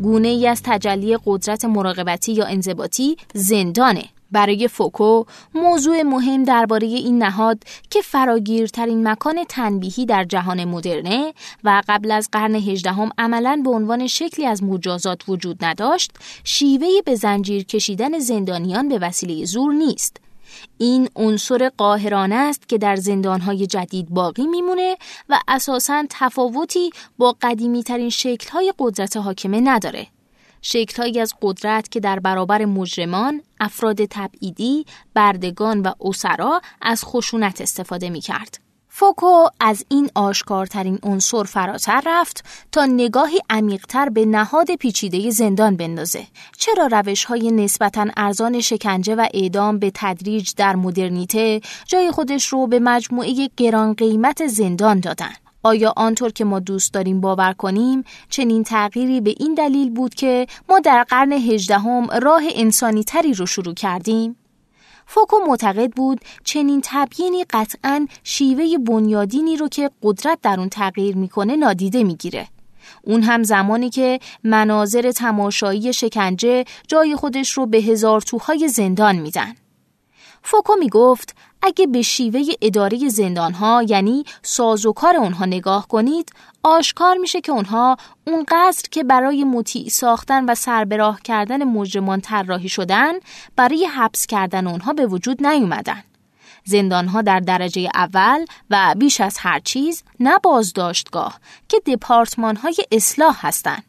گونه 0.03 0.29
ای 0.29 0.47
از 0.47 0.61
تجلی 0.65 1.19
قدرت 1.25 1.65
مراقبتی 1.65 2.33
یا 2.33 2.45
انضباطی 2.45 3.17
زندانه 3.35 4.05
برای 4.33 4.69
فوکو 4.69 5.25
موضوع 5.55 6.03
مهم 6.03 6.45
درباره 6.45 6.87
این 6.87 7.23
نهاد 7.23 7.65
که 7.91 8.03
فراگیرترین 8.03 9.09
مکان 9.09 9.45
تنبیهی 9.49 10.07
در 10.07 10.25
جهان 10.25 10.65
مدرنه 10.65 11.35
و 11.65 11.83
قبل 11.89 12.11
از 12.11 12.29
قرن 12.33 12.55
هجدهم 12.55 13.11
عملا 13.19 13.61
به 13.65 13.71
عنوان 13.71 14.07
شکلی 14.07 14.47
از 14.47 14.63
مجازات 14.63 15.29
وجود 15.29 15.65
نداشت 15.65 16.11
شیوهی 16.45 17.03
به 17.03 17.15
زنجیر 17.15 17.65
کشیدن 17.65 18.19
زندانیان 18.19 18.89
به 18.89 18.99
وسیله 18.99 19.45
زور 19.45 19.73
نیست 19.73 20.17
این 20.79 21.09
عنصر 21.17 21.69
قاهرانه 21.69 22.35
است 22.35 22.69
که 22.69 22.79
در 22.79 22.97
زندانهای 22.97 23.67
جدید 23.67 24.09
باقی 24.09 24.47
میمونه 24.47 24.97
و 25.29 25.41
اساساً 25.49 26.05
تفاوتی 26.11 26.91
با 27.19 27.37
قدیمی 27.43 27.83
ترین 27.83 28.11
شکلهای 28.11 28.73
قدرت 28.79 29.17
حاکمه 29.17 29.61
نداره. 29.61 30.07
شکلهایی 30.63 31.21
از 31.21 31.35
قدرت 31.43 31.89
که 31.89 32.01
در 32.01 32.19
برابر 32.19 32.65
مجرمان، 32.65 33.43
افراد 33.61 34.05
تبعیدی، 34.05 34.87
بردگان 35.15 35.83
و 35.83 35.93
اسرا 36.01 36.61
از 36.83 37.05
خشونت 37.05 37.61
استفاده 37.61 38.11
می 38.11 38.21
کرد. 38.21 38.69
فوکو 38.99 39.47
از 39.61 39.85
این 39.89 40.11
آشکارترین 40.15 40.99
عنصر 41.03 41.45
فراتر 41.45 42.03
رفت 42.07 42.45
تا 42.73 42.87
نگاهی 42.87 43.41
عمیقتر 43.51 44.09
به 44.09 44.27
نهاد 44.27 44.75
پیچیده 44.75 45.31
زندان 45.31 45.77
بندازه. 45.77 46.27
چرا 46.59 46.87
روش 46.87 47.25
های 47.25 47.51
نسبتا 47.51 48.07
ارزان 48.17 48.61
شکنجه 48.61 49.15
و 49.15 49.27
اعدام 49.35 49.79
به 49.79 49.93
تدریج 49.95 50.51
در 50.57 50.77
مدرنیته 50.77 51.61
جای 51.87 52.11
خودش 52.11 52.47
رو 52.47 52.67
به 52.67 52.79
مجموعه 52.79 53.51
گران 53.57 53.95
قیمت 53.95 54.47
زندان 54.47 55.01
دادن؟ 55.01 55.33
آیا 55.63 55.95
آنطور 55.97 56.33
که 56.33 56.45
ما 56.45 56.59
دوست 56.59 56.95
داریم 56.95 57.21
باور 57.21 57.53
کنیم 57.53 58.05
چنین 58.31 58.65
تغییری 58.65 59.21
به 59.21 59.35
این 59.39 59.55
دلیل 59.55 59.91
بود 59.91 60.15
که 60.15 60.47
ما 60.69 60.79
در 60.79 61.03
قرن 61.03 61.33
هجدهم 61.33 62.07
راه 62.23 62.43
انسانی 62.55 63.05
تری 63.05 63.35
رو 63.35 63.47
شروع 63.47 63.75
کردیم؟ 63.75 64.37
فوکو 65.07 65.37
معتقد 65.47 65.91
بود 65.91 66.21
چنین 66.45 66.81
تبیینی 66.85 67.45
قطعا 67.51 68.07
شیوه 68.25 68.79
بنیادینی 68.79 69.57
رو 69.57 69.69
که 69.69 69.91
قدرت 70.03 70.39
در 70.43 70.61
اون 70.61 70.69
تغییر 70.69 71.17
می‌کنه 71.17 71.57
نادیده 71.57 72.05
می‌گیره. 72.05 72.49
اون 73.03 73.23
هم 73.23 73.43
زمانی 73.43 73.91
که 73.91 74.21
مناظر 74.45 75.13
تماشایی 75.13 75.93
شکنجه 75.93 76.65
جای 76.89 77.17
خودش 77.17 77.51
رو 77.51 77.67
به 77.67 77.79
هزار 77.79 78.21
توهای 78.21 78.69
زندان 78.69 79.17
میدن. 79.17 79.55
فوکو 80.43 80.73
می 80.79 80.89
گفت 80.89 81.37
اگه 81.63 81.87
به 81.87 82.03
شیوه 82.03 82.43
اداره 82.63 83.09
زندانها 83.09 83.83
یعنی 83.89 84.25
سازوکار 84.43 85.17
اونها 85.17 85.45
نگاه 85.45 85.89
کنید 85.89 86.33
آشکار 86.63 87.17
میشه 87.17 87.41
که 87.41 87.53
اونها 87.53 87.97
اون 88.27 88.45
قصر 88.49 88.85
که 88.91 89.05
برای 89.05 89.45
مطیع 89.45 89.89
ساختن 89.89 90.45
و 90.45 90.55
سربراه 90.55 91.21
کردن 91.25 91.65
مجرمان 91.65 92.21
طراحی 92.21 92.69
شدن 92.69 93.13
برای 93.57 93.85
حبس 93.87 94.27
کردن 94.27 94.67
اونها 94.67 94.93
به 94.93 95.07
وجود 95.07 95.47
نیومدن. 95.47 96.03
زندانها 96.65 97.23
در 97.23 97.41
درجه 97.41 97.89
اول 97.95 98.45
و 98.71 98.95
بیش 98.99 99.21
از 99.21 99.37
هر 99.39 99.59
چیز 99.59 100.03
نه 100.21 100.39
بازداشتگاه 100.43 101.41
که 101.69 101.81
دپارتمان 101.87 102.57
های 102.57 102.77
اصلاح 102.93 103.47
هستند. 103.47 103.85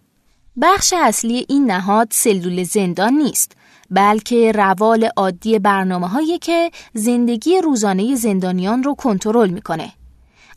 بخش 0.61 0.93
اصلی 0.97 1.45
این 1.49 1.71
نهاد 1.71 2.07
سلول 2.11 2.63
زندان 2.63 3.13
نیست 3.13 3.55
بلکه 3.91 4.51
روال 4.51 5.09
عادی 5.15 5.59
برنامه 5.59 6.07
هایی 6.07 6.37
که 6.37 6.71
زندگی 6.93 7.61
روزانه 7.61 8.15
زندانیان 8.15 8.83
رو 8.83 8.95
کنترل 8.95 9.49
می‌کنه. 9.49 9.93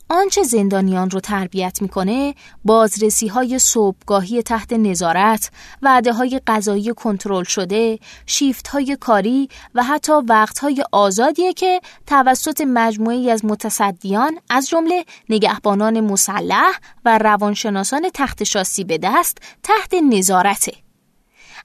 آنچه 0.09 0.43
زندانیان 0.43 1.09
رو 1.09 1.19
تربیت 1.19 1.81
می‌کنه 1.81 2.35
بازرسی 2.65 3.27
های 3.27 3.59
صبحگاهی 3.59 4.41
تحت 4.41 4.73
نظارت، 4.73 5.51
وعده 5.81 6.13
های 6.13 6.41
غذایی 6.47 6.93
کنترل 6.93 7.43
شده، 7.43 7.99
شیفت 8.25 8.67
های 8.67 8.97
کاری 8.99 9.49
و 9.75 9.83
حتی 9.83 10.13
وقت 10.29 10.59
های 10.59 10.83
آزادیه 10.91 11.53
که 11.53 11.81
توسط 12.07 12.61
مجموعی 12.61 13.31
از 13.31 13.45
متصدیان 13.45 14.39
از 14.49 14.69
جمله 14.69 15.05
نگهبانان 15.29 15.99
مسلح 15.99 16.71
و 17.05 17.17
روانشناسان 17.17 18.09
تحت 18.09 18.43
شاسی 18.43 18.83
به 18.83 18.97
دست 18.97 19.37
تحت 19.63 19.93
نظارته. 19.93 20.82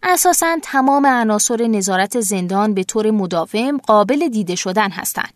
اساسا 0.03 0.59
تمام 0.63 1.07
عناصر 1.07 1.67
نظارت 1.67 2.21
زندان 2.21 2.75
به 2.75 2.85
طور 2.85 3.11
مداوم 3.11 3.79
قابل 3.79 4.29
دیده 4.29 4.55
شدن 4.55 4.91
هستند. 4.91 5.33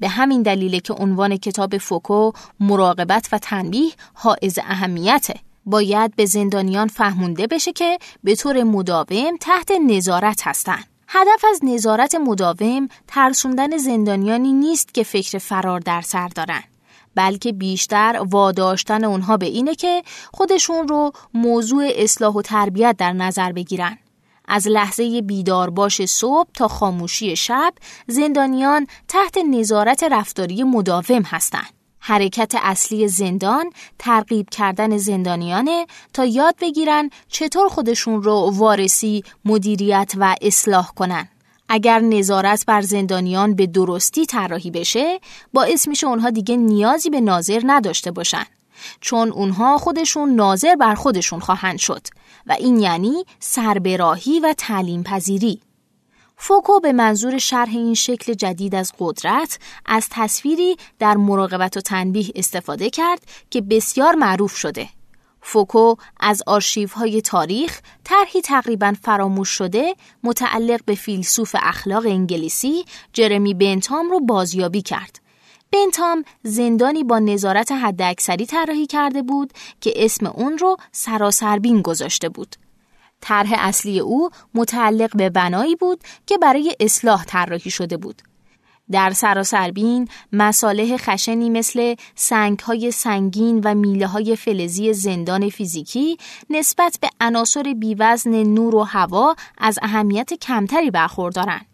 به 0.00 0.08
همین 0.08 0.42
دلیل 0.42 0.78
که 0.78 0.92
عنوان 0.92 1.36
کتاب 1.36 1.78
فوکو 1.78 2.32
مراقبت 2.60 3.28
و 3.32 3.38
تنبیه 3.38 3.92
حائز 4.14 4.58
اهمیته. 4.58 5.34
باید 5.66 6.16
به 6.16 6.26
زندانیان 6.26 6.88
فهمونده 6.88 7.46
بشه 7.46 7.72
که 7.72 7.98
به 8.24 8.36
طور 8.36 8.62
مداوم 8.62 9.36
تحت 9.40 9.70
نظارت 9.70 10.46
هستند. 10.46 10.84
هدف 11.08 11.44
از 11.50 11.60
نظارت 11.62 12.14
مداوم 12.14 12.88
ترسوندن 13.08 13.76
زندانیانی 13.76 14.52
نیست 14.52 14.94
که 14.94 15.02
فکر 15.02 15.38
فرار 15.38 15.80
در 15.80 16.00
سر 16.00 16.28
دارن. 16.28 16.62
بلکه 17.14 17.52
بیشتر 17.52 18.22
واداشتن 18.30 19.04
اونها 19.04 19.36
به 19.36 19.46
اینه 19.46 19.74
که 19.74 20.02
خودشون 20.32 20.88
رو 20.88 21.12
موضوع 21.34 21.88
اصلاح 21.96 22.34
و 22.34 22.42
تربیت 22.42 22.96
در 22.98 23.12
نظر 23.12 23.52
بگیرن. 23.52 23.98
از 24.48 24.68
لحظه 24.68 25.22
بیدار 25.22 25.70
باش 25.70 26.04
صبح 26.06 26.48
تا 26.54 26.68
خاموشی 26.68 27.36
شب 27.36 27.74
زندانیان 28.06 28.86
تحت 29.08 29.38
نظارت 29.50 30.02
رفتاری 30.02 30.62
مداوم 30.62 31.22
هستند. 31.22 31.80
حرکت 31.98 32.54
اصلی 32.62 33.08
زندان 33.08 33.70
ترغیب 33.98 34.50
کردن 34.50 34.96
زندانیانه 34.96 35.86
تا 36.12 36.24
یاد 36.24 36.54
بگیرن 36.60 37.10
چطور 37.28 37.68
خودشون 37.68 38.22
رو 38.22 38.50
وارسی، 38.54 39.24
مدیریت 39.44 40.12
و 40.16 40.36
اصلاح 40.42 40.90
کنن. 40.96 41.28
اگر 41.72 42.00
نظارت 42.00 42.66
بر 42.66 42.80
زندانیان 42.80 43.54
به 43.54 43.66
درستی 43.66 44.26
طراحی 44.26 44.70
بشه 44.70 45.20
باعث 45.52 45.88
میشه 45.88 46.06
اونها 46.06 46.30
دیگه 46.30 46.56
نیازی 46.56 47.10
به 47.10 47.20
ناظر 47.20 47.60
نداشته 47.66 48.10
باشن. 48.10 48.44
چون 49.00 49.32
اونها 49.32 49.78
خودشون 49.78 50.34
ناظر 50.34 50.74
بر 50.74 50.94
خودشون 50.94 51.40
خواهند 51.40 51.78
شد 51.78 52.06
و 52.46 52.52
این 52.52 52.80
یعنی 52.80 53.24
سربراهی 53.40 54.40
و 54.40 54.54
تعلیم 54.58 55.02
پذیری 55.02 55.60
فوکو 56.36 56.80
به 56.80 56.92
منظور 56.92 57.38
شرح 57.38 57.68
این 57.68 57.94
شکل 57.94 58.34
جدید 58.34 58.74
از 58.74 58.92
قدرت 58.98 59.58
از 59.86 60.06
تصویری 60.10 60.76
در 60.98 61.16
مراقبت 61.16 61.76
و 61.76 61.80
تنبیه 61.80 62.32
استفاده 62.34 62.90
کرد 62.90 63.20
که 63.50 63.60
بسیار 63.60 64.14
معروف 64.14 64.56
شده. 64.56 64.88
فوکو 65.42 65.94
از 66.20 66.42
آرشیوهای 66.46 67.22
تاریخ 67.22 67.80
طرحی 68.04 68.40
تقریبا 68.40 68.94
فراموش 69.02 69.48
شده 69.48 69.94
متعلق 70.22 70.84
به 70.84 70.94
فیلسوف 70.94 71.56
اخلاق 71.58 72.06
انگلیسی 72.06 72.84
جرمی 73.12 73.54
بنتام 73.54 74.10
رو 74.10 74.20
بازیابی 74.20 74.82
کرد. 74.82 75.20
بنتام 75.72 76.24
زندانی 76.42 77.04
با 77.04 77.18
نظارت 77.18 77.72
حداکثری 77.72 78.46
طراحی 78.46 78.86
کرده 78.86 79.22
بود 79.22 79.52
که 79.80 79.92
اسم 79.96 80.26
اون 80.26 80.58
رو 80.58 80.76
سراسربین 80.92 81.82
گذاشته 81.82 82.28
بود. 82.28 82.56
طرح 83.20 83.54
اصلی 83.58 84.00
او 84.00 84.30
متعلق 84.54 85.16
به 85.16 85.30
بنایی 85.30 85.76
بود 85.76 86.00
که 86.26 86.38
برای 86.38 86.76
اصلاح 86.80 87.24
طراحی 87.24 87.70
شده 87.70 87.96
بود. 87.96 88.22
در 88.92 89.10
سراسربین 89.10 90.08
مصالح 90.32 90.96
خشنی 90.96 91.50
مثل 91.50 91.94
های 92.64 92.90
سنگین 92.90 93.60
و 93.64 93.74
میله 93.74 94.06
های 94.06 94.36
فلزی 94.36 94.92
زندان 94.92 95.48
فیزیکی 95.48 96.16
نسبت 96.50 96.98
به 97.00 97.08
عناصر 97.20 97.74
بیوزن 97.78 98.42
نور 98.42 98.74
و 98.74 98.82
هوا 98.82 99.34
از 99.58 99.78
اهمیت 99.82 100.34
کمتری 100.34 100.90
برخوردارند. 100.90 101.66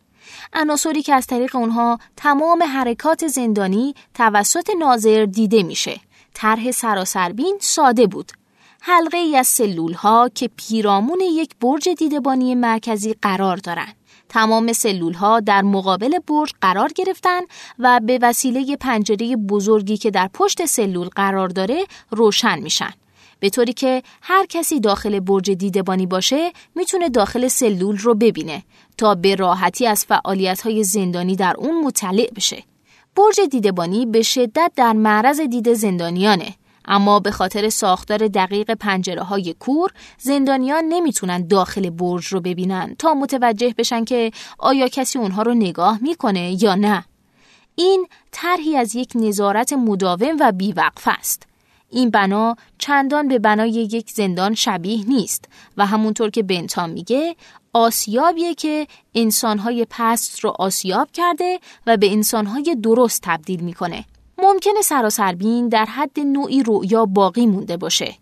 عناصری 0.52 1.02
که 1.02 1.14
از 1.14 1.26
طریق 1.26 1.56
اونها 1.56 1.98
تمام 2.16 2.62
حرکات 2.62 3.26
زندانی 3.26 3.94
توسط 4.14 4.70
ناظر 4.78 5.24
دیده 5.24 5.62
میشه. 5.62 6.00
طرح 6.34 6.70
سراسربین 6.70 7.58
ساده 7.60 8.06
بود. 8.06 8.32
حلقه 8.88 9.16
ای 9.16 9.36
از 9.36 9.46
سلول 9.46 9.92
ها 9.92 10.30
که 10.34 10.50
پیرامون 10.56 11.20
یک 11.20 11.50
برج 11.60 11.88
دیدبانی 11.88 12.54
مرکزی 12.54 13.14
قرار 13.22 13.56
دارند. 13.56 13.94
تمام 14.28 14.72
سلول 14.72 15.12
ها 15.12 15.40
در 15.40 15.62
مقابل 15.62 16.18
برج 16.18 16.52
قرار 16.60 16.92
گرفتن 16.92 17.40
و 17.78 18.00
به 18.06 18.18
وسیله 18.22 18.76
پنجره 18.76 19.36
بزرگی 19.36 19.96
که 19.96 20.10
در 20.10 20.30
پشت 20.34 20.64
سلول 20.64 21.08
قرار 21.08 21.48
داره 21.48 21.86
روشن 22.10 22.58
میشن. 22.58 22.90
به 23.40 23.50
طوری 23.50 23.72
که 23.72 24.02
هر 24.22 24.46
کسی 24.46 24.80
داخل 24.80 25.20
برج 25.20 25.50
دیدبانی 25.50 26.06
باشه 26.06 26.52
می‌تونه 26.74 27.08
داخل 27.08 27.48
سلول 27.48 27.98
رو 27.98 28.14
ببینه 28.14 28.62
تا 28.98 29.14
به 29.14 29.34
راحتی 29.34 29.86
از 29.86 30.04
فعالیت 30.04 30.60
های 30.60 30.84
زندانی 30.84 31.36
در 31.36 31.54
اون 31.58 31.84
مطلع 31.84 32.30
بشه. 32.36 32.62
برج 33.16 33.40
دیدبانی 33.50 34.06
به 34.06 34.22
شدت 34.22 34.72
در 34.76 34.92
معرض 34.92 35.40
دید 35.40 35.72
زندانیانه 35.72 36.54
اما 36.86 37.20
به 37.20 37.30
خاطر 37.30 37.68
ساختار 37.68 38.28
دقیق 38.28 38.70
پنجره 38.74 39.22
های 39.22 39.54
کور 39.58 39.90
زندانیان 40.18 40.84
نمی‌تونن 40.84 41.46
داخل 41.46 41.90
برج 41.90 42.26
رو 42.26 42.40
ببینن 42.40 42.96
تا 42.98 43.14
متوجه 43.14 43.74
بشن 43.78 44.04
که 44.04 44.30
آیا 44.58 44.88
کسی 44.88 45.18
اونها 45.18 45.42
رو 45.42 45.54
نگاه 45.54 45.98
می‌کنه 46.02 46.62
یا 46.62 46.74
نه. 46.74 47.04
این 47.74 48.06
طرحی 48.32 48.76
از 48.76 48.94
یک 48.94 49.12
نظارت 49.14 49.72
مداوم 49.72 50.36
و 50.40 50.52
بیوقف 50.52 51.08
است. 51.18 51.42
این 51.90 52.10
بنا 52.10 52.56
چندان 52.78 53.28
به 53.28 53.38
بنای 53.38 53.70
یک 53.70 54.10
زندان 54.10 54.54
شبیه 54.54 55.08
نیست 55.08 55.44
و 55.76 55.86
همونطور 55.86 56.30
که 56.30 56.42
بنتام 56.42 56.90
میگه 56.90 57.36
آسیابیه 57.72 58.54
که 58.54 58.86
انسانهای 59.14 59.86
پست 59.90 60.40
رو 60.40 60.50
آسیاب 60.58 61.08
کرده 61.12 61.60
و 61.86 61.96
به 61.96 62.12
انسانهای 62.12 62.76
درست 62.82 63.20
تبدیل 63.24 63.60
می‌کنه. 63.60 64.04
ممکنه 64.38 64.82
سراسربین 64.82 65.68
در 65.68 65.84
حد 65.84 66.20
نوعی 66.20 66.62
رؤیا 66.62 67.04
باقی 67.04 67.46
مونده 67.46 67.76
باشه. 67.76 68.14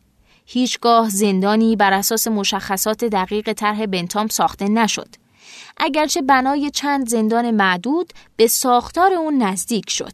هیچگاه 0.46 1.09
زندانی 1.09 1.77
بر 1.77 1.92
اساس 1.92 2.29
مشخصات 2.29 3.05
دقیق 3.05 3.53
طرح 3.53 3.87
بنتام 3.87 4.29
ساخته 4.29 4.68
نشد. 4.68 5.09
اگرچه 5.77 6.22
بنای 6.22 6.70
چند 6.70 7.09
زندان 7.09 7.50
معدود 7.50 8.12
به 8.37 8.46
ساختار 8.46 9.12
اون 9.12 9.42
نزدیک 9.42 9.90
شد. 9.90 10.12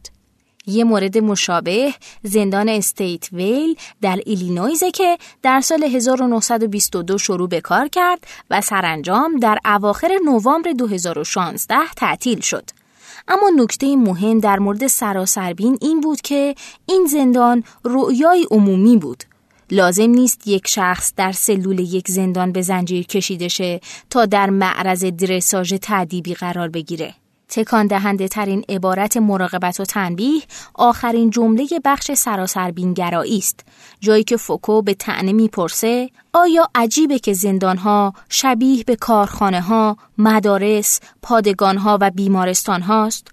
یه 0.65 0.83
مورد 0.83 1.17
مشابه 1.17 1.93
زندان 2.23 2.69
استیت 2.69 3.33
ویل 3.33 3.75
در 4.01 4.19
ایلینویزه 4.25 4.91
که 4.91 5.17
در 5.41 5.61
سال 5.61 5.83
1922 5.83 7.17
شروع 7.17 7.49
به 7.49 7.61
کار 7.61 7.87
کرد 7.87 8.23
و 8.49 8.61
سرانجام 8.61 9.39
در 9.39 9.57
اواخر 9.65 10.19
نوامبر 10.25 10.71
2016 10.71 11.75
تعطیل 11.97 12.39
شد. 12.39 12.80
اما 13.27 13.49
نکته 13.55 13.95
مهم 13.95 14.39
در 14.39 14.59
مورد 14.59 14.87
سراسربین 14.87 15.77
این 15.81 16.01
بود 16.01 16.21
که 16.21 16.55
این 16.85 17.05
زندان 17.05 17.63
رؤیای 17.83 18.47
عمومی 18.51 18.97
بود. 18.97 19.23
لازم 19.71 20.09
نیست 20.09 20.47
یک 20.47 20.67
شخص 20.67 21.13
در 21.15 21.31
سلول 21.31 21.79
یک 21.79 22.07
زندان 22.07 22.51
به 22.51 22.61
زنجیر 22.61 23.05
کشیده 23.05 23.47
شه 23.47 23.81
تا 24.09 24.25
در 24.25 24.49
معرض 24.49 25.05
درساژ 25.05 25.73
تعدیبی 25.73 26.33
قرار 26.33 26.69
بگیره. 26.69 27.13
تکان 27.51 27.87
دهنده 27.87 28.27
ترین 28.27 28.63
عبارت 28.69 29.17
مراقبت 29.17 29.79
و 29.79 29.85
تنبیه 29.85 30.41
آخرین 30.73 31.29
جمله 31.29 31.67
بخش 31.85 32.11
سراسر 32.11 32.71
بینگرایی 32.71 33.37
است 33.37 33.59
جایی 33.99 34.23
که 34.23 34.37
فوکو 34.37 34.81
به 34.81 34.93
تعنه 34.93 35.33
می‌پرسه 35.33 36.09
آیا 36.33 36.69
عجیبه 36.75 37.19
که 37.19 37.33
زندانها 37.33 38.13
شبیه 38.29 38.83
به 38.83 38.95
کارخانه 38.95 39.61
ها، 39.61 39.97
مدارس، 40.17 40.99
پادگان 41.21 41.77
ها 41.77 41.97
و 42.01 42.11
بیمارستان 42.11 42.81
هاست؟ 42.81 43.27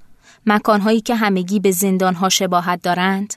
مکانهایی 0.46 1.00
که 1.00 1.14
همگی 1.14 1.60
به 1.60 1.70
زندان 1.70 2.14
ها 2.14 2.28
شباهت 2.28 2.82
دارند؟ 2.82 3.34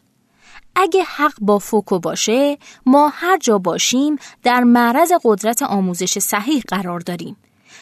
اگه 0.76 1.04
حق 1.04 1.34
با 1.42 1.60
فوکو 1.60 2.00
باشه 2.00 2.58
ما 2.86 3.12
هر 3.14 3.38
جا 3.38 3.58
باشیم 3.58 4.16
در 4.44 4.64
معرض 4.64 5.12
قدرت 5.24 5.62
آموزش 5.62 6.20
صحیح 6.20 6.64
قرار 6.68 7.00
داریم 7.00 7.38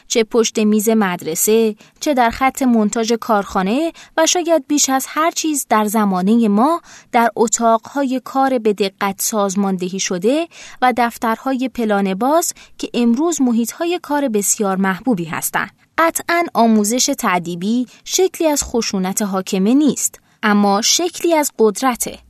چه 0.10 0.24
پشت 0.24 0.60
میز 0.60 0.90
مدرسه، 0.90 1.76
چه 2.00 2.14
در 2.14 2.30
خط 2.30 2.62
منتاج 2.62 3.14
کارخانه 3.14 3.92
و 4.18 4.26
شاید 4.26 4.68
بیش 4.68 4.90
از 4.90 5.06
هر 5.10 5.32
چیز 5.32 5.66
در 5.70 5.86
زمانه 5.86 6.48
ما 6.48 6.82
در 7.12 7.30
اتاقهای 7.36 8.22
کار 8.24 8.60
به 8.60 8.74
دقت 8.74 9.22
سازماندهی 9.22 10.00
شده 10.00 10.48
و 10.82 10.94
دفترهای 10.98 11.70
پلان 11.70 12.14
باز 12.14 12.54
که 12.78 12.90
امروز 12.94 13.42
محیطهای 13.42 14.00
کار 14.04 14.28
بسیار 14.30 14.78
محبوبی 14.78 15.26
هستند. 15.26 15.72
قطعا 15.98 16.46
آموزش 16.54 17.06
تعدیبی 17.18 17.88
شکلی 18.06 18.48
از 18.48 18.64
خشونت 18.64 19.22
حاکمه 19.22 19.74
نیست، 19.74 20.20
اما 20.44 20.82
شکلی 20.82 21.34
از 21.34 21.52
قدرته. 21.60 22.29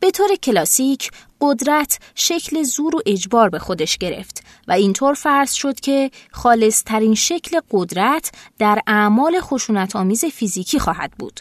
به 0.00 0.10
طور 0.10 0.36
کلاسیک 0.42 1.10
قدرت 1.40 1.98
شکل 2.14 2.62
زور 2.62 2.96
و 2.96 3.00
اجبار 3.06 3.48
به 3.48 3.58
خودش 3.58 3.98
گرفت 3.98 4.44
و 4.68 4.72
اینطور 4.72 5.14
فرض 5.14 5.52
شد 5.52 5.80
که 5.80 6.10
خالصترین 6.32 7.14
شکل 7.14 7.60
قدرت 7.70 8.32
در 8.58 8.80
اعمال 8.86 9.40
خشونت 9.40 9.96
آمیز 9.96 10.24
فیزیکی 10.24 10.78
خواهد 10.78 11.10
بود. 11.18 11.40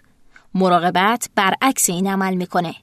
مراقبت 0.53 1.29
برعکس 1.35 1.89
این 1.89 2.07
عمل 2.07 2.35
می‌کنه. 2.35 2.75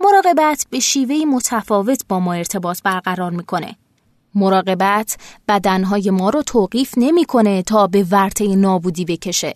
مراقبت 0.00 0.66
به 0.70 0.80
شیوهی 0.80 1.24
متفاوت 1.24 2.02
با 2.08 2.20
ما 2.20 2.32
ارتباط 2.32 2.82
برقرار 2.82 3.30
می‌کنه. 3.30 3.76
مراقبت 4.34 5.16
بدنهای 5.48 6.10
ما 6.10 6.30
رو 6.30 6.42
توقیف 6.42 6.94
نمی‌کنه 6.96 7.62
تا 7.62 7.86
به 7.86 8.06
ورطه 8.10 8.56
نابودی 8.56 9.04
بکشه. 9.04 9.54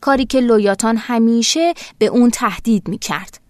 کاری 0.00 0.26
که 0.26 0.40
لویاتان 0.40 0.96
همیشه 0.96 1.74
به 1.98 2.06
اون 2.06 2.30
تهدید 2.30 2.88
می‌کرد. 2.88 3.47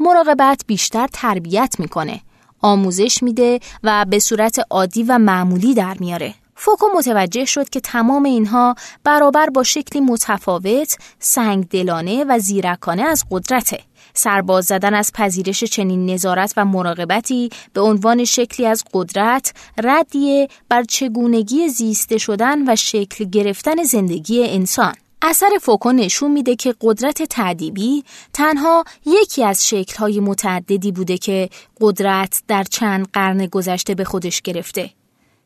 مراقبت 0.00 0.64
بیشتر 0.66 1.06
تربیت 1.12 1.74
می‌کنه 1.78 2.20
آموزش 2.60 3.22
میده 3.22 3.60
و 3.82 4.04
به 4.08 4.18
صورت 4.18 4.58
عادی 4.70 5.02
و 5.02 5.18
معمولی 5.18 5.74
در 5.74 5.96
میاره. 6.00 6.34
فوکو 6.54 6.86
متوجه 6.96 7.44
شد 7.44 7.68
که 7.68 7.80
تمام 7.80 8.24
اینها 8.24 8.74
برابر 9.04 9.50
با 9.50 9.62
شکلی 9.62 10.00
متفاوت، 10.00 10.98
سنگ 11.18 11.68
دلانه 11.68 12.24
و 12.24 12.38
زیرکانه 12.38 13.02
از 13.02 13.24
قدرته. 13.30 13.80
سرباز 14.14 14.64
زدن 14.64 14.94
از 14.94 15.12
پذیرش 15.14 15.64
چنین 15.64 16.10
نظارت 16.10 16.52
و 16.56 16.64
مراقبتی 16.64 17.50
به 17.72 17.80
عنوان 17.80 18.24
شکلی 18.24 18.66
از 18.66 18.84
قدرت 18.92 19.52
ردیه 19.84 20.48
بر 20.68 20.82
چگونگی 20.82 21.68
زیسته 21.68 22.18
شدن 22.18 22.72
و 22.72 22.76
شکل 22.76 23.24
گرفتن 23.24 23.82
زندگی 23.82 24.46
انسان. 24.48 24.94
اثر 25.22 25.50
فوکو 25.62 25.92
نشون 25.92 26.30
میده 26.30 26.56
که 26.56 26.74
قدرت 26.80 27.22
تعدیبی 27.22 28.04
تنها 28.32 28.84
یکی 29.06 29.44
از 29.44 29.68
شکلهای 29.68 30.20
متعددی 30.20 30.92
بوده 30.92 31.18
که 31.18 31.48
قدرت 31.80 32.42
در 32.48 32.64
چند 32.64 33.08
قرن 33.12 33.46
گذشته 33.46 33.94
به 33.94 34.04
خودش 34.04 34.42
گرفته. 34.42 34.90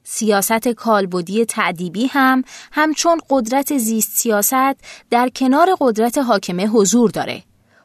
سیاست 0.04 0.68
کالبدی 0.68 1.44
تعدیبی 1.44 2.06
هم 2.06 2.44
همچون 2.72 3.20
قدرت 3.30 3.78
زیست 3.78 4.18
سیاست 4.18 4.76
در 5.10 5.28
کنار 5.28 5.68
قدرت 5.80 6.18
حاکمه 6.18 6.66
حضور 6.66 7.10
داره. 7.10 7.42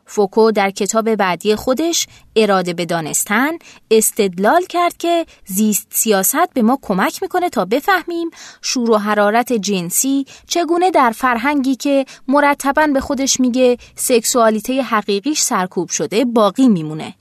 فوکو 0.09 0.51
در 0.51 0.71
کتاب 0.71 1.15
بعدی 1.15 1.55
خودش 1.55 2.07
اراده 2.35 2.73
به 2.73 2.85
دانستن 2.85 3.51
استدلال 3.91 4.65
کرد 4.65 4.97
که 4.97 5.25
زیست 5.45 5.87
سیاست 5.89 6.53
به 6.53 6.61
ما 6.61 6.79
کمک 6.81 7.21
می‌کنه 7.21 7.49
تا 7.49 7.65
بفهمیم 7.65 8.29
شور 8.61 8.91
و 8.91 8.97
حرارت 8.97 9.53
جنسی 9.53 10.25
چگونه 10.47 10.91
در 10.91 11.11
فرهنگی 11.11 11.75
که 11.75 12.05
مرتبا 12.27 12.87
به 12.87 12.99
خودش 12.99 13.39
میگه 13.39 13.77
سکسوالیته 13.95 14.81
حقیقیش 14.81 15.39
سرکوب 15.39 15.89
شده 15.89 16.25
باقی 16.25 16.67
میمونه. 16.67 17.15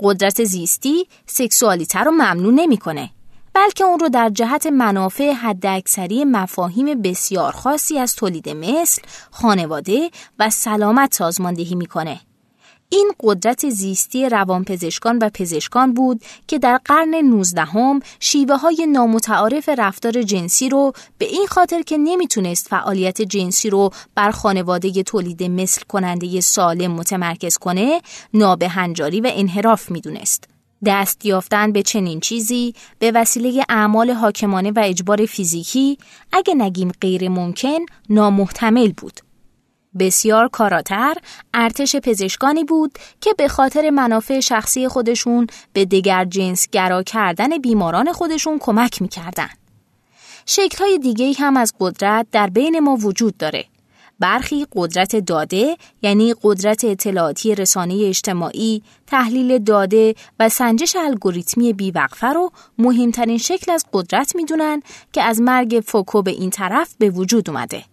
قدرت 0.00 0.44
زیستی 0.44 1.06
سکسوالیته 1.26 1.98
رو 1.98 2.10
ممنون 2.10 2.54
نمی‌کنه. 2.54 3.10
بلکه 3.56 3.84
اون 3.84 3.98
رو 3.98 4.08
در 4.08 4.28
جهت 4.28 4.66
منافع 4.66 5.32
حداکثری 5.32 6.24
مفاهیم 6.24 7.02
بسیار 7.02 7.52
خاصی 7.52 7.98
از 7.98 8.14
تولید 8.14 8.48
مثل، 8.48 9.02
خانواده 9.30 10.10
و 10.38 10.50
سلامت 10.50 11.14
سازماندهی 11.14 11.74
می‌کنه. 11.74 12.20
این 12.88 13.12
قدرت 13.20 13.68
زیستی 13.68 14.28
روانپزشکان 14.28 15.18
و 15.18 15.30
پزشکان 15.34 15.94
بود 15.94 16.22
که 16.46 16.58
در 16.58 16.80
قرن 16.84 17.14
19 17.14 17.62
هم 17.62 18.00
شیوه 18.20 18.56
های 18.56 18.86
نامتعارف 18.86 19.68
رفتار 19.68 20.22
جنسی 20.22 20.68
رو 20.68 20.92
به 21.18 21.26
این 21.26 21.46
خاطر 21.46 21.82
که 21.82 21.98
نمی‌تونست 21.98 22.68
فعالیت 22.68 23.22
جنسی 23.22 23.70
رو 23.70 23.90
بر 24.14 24.30
خانواده 24.30 25.02
تولید 25.02 25.42
مثل 25.42 25.82
کننده 25.88 26.40
سالم 26.40 26.92
متمرکز 26.92 27.58
کنه 27.58 28.00
نابهنجاری 28.34 29.20
و 29.20 29.30
انحراف 29.34 29.90
می‌دونست. 29.90 30.55
دست 30.84 31.26
یافتن 31.26 31.72
به 31.72 31.82
چنین 31.82 32.20
چیزی 32.20 32.74
به 32.98 33.12
وسیله 33.14 33.64
اعمال 33.68 34.10
حاکمانه 34.10 34.70
و 34.70 34.82
اجبار 34.84 35.26
فیزیکی 35.26 35.98
اگه 36.32 36.54
نگیم 36.54 36.92
غیر 37.00 37.28
ممکن 37.28 37.78
نامحتمل 38.10 38.92
بود. 38.92 39.20
بسیار 39.98 40.48
کاراتر 40.48 41.14
ارتش 41.54 41.96
پزشکانی 41.96 42.64
بود 42.64 42.98
که 43.20 43.34
به 43.38 43.48
خاطر 43.48 43.90
منافع 43.90 44.40
شخصی 44.40 44.88
خودشون 44.88 45.46
به 45.72 45.84
دیگر 45.84 46.24
جنس 46.24 46.68
گرا 46.70 47.02
کردن 47.02 47.58
بیماران 47.58 48.12
خودشون 48.12 48.58
کمک 48.58 49.02
می‌کردن. 49.02 49.48
شکل 50.46 50.78
های 50.78 51.34
هم 51.38 51.56
از 51.56 51.74
قدرت 51.80 52.26
در 52.32 52.46
بین 52.46 52.80
ما 52.80 52.96
وجود 52.96 53.36
داره 53.36 53.64
برخی 54.20 54.66
قدرت 54.72 55.16
داده 55.16 55.76
یعنی 56.02 56.34
قدرت 56.42 56.84
اطلاعاتی 56.84 57.54
رسانه 57.54 58.02
اجتماعی، 58.04 58.82
تحلیل 59.06 59.58
داده 59.58 60.14
و 60.40 60.48
سنجش 60.48 60.96
الگوریتمی 60.96 61.72
بیوقفه 61.72 62.26
رو 62.26 62.50
مهمترین 62.78 63.38
شکل 63.38 63.72
از 63.72 63.84
قدرت 63.92 64.36
می‌دونن 64.36 64.82
که 65.12 65.22
از 65.22 65.40
مرگ 65.40 65.82
فوکو 65.86 66.22
به 66.22 66.30
این 66.30 66.50
طرف 66.50 66.94
به 66.98 67.10
وجود 67.10 67.50
اومده. 67.50 67.84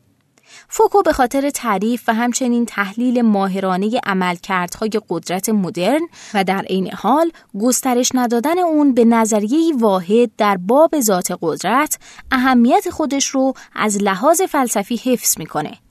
فوکو 0.69 1.01
به 1.01 1.13
خاطر 1.13 1.49
تعریف 1.49 2.03
و 2.07 2.13
همچنین 2.13 2.65
تحلیل 2.65 3.21
ماهرانه 3.21 3.99
عملکردهای 4.05 4.91
قدرت 5.09 5.49
مدرن 5.49 6.01
و 6.33 6.43
در 6.43 6.61
عین 6.61 6.91
حال 6.93 7.31
گسترش 7.59 8.11
ندادن 8.13 8.59
اون 8.59 8.93
به 8.93 9.05
نظریه 9.05 9.75
واحد 9.75 10.35
در 10.37 10.57
باب 10.57 10.99
ذات 10.99 11.37
قدرت 11.41 11.99
اهمیت 12.31 12.89
خودش 12.89 13.27
رو 13.27 13.53
از 13.75 13.97
لحاظ 14.01 14.41
فلسفی 14.41 14.95
حفظ 14.95 15.39
می‌کنه. 15.39 15.82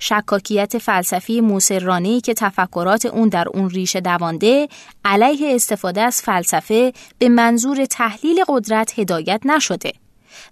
شکاکیت 0.00 0.78
فلسفی 0.78 1.40
موسرانهی 1.40 2.20
که 2.20 2.34
تفکرات 2.34 3.06
اون 3.06 3.28
در 3.28 3.48
اون 3.48 3.70
ریشه 3.70 4.00
دوانده 4.00 4.68
علیه 5.04 5.54
استفاده 5.54 6.00
از 6.00 6.22
فلسفه 6.22 6.92
به 7.18 7.28
منظور 7.28 7.84
تحلیل 7.84 8.44
قدرت 8.48 8.98
هدایت 8.98 9.40
نشده 9.44 9.92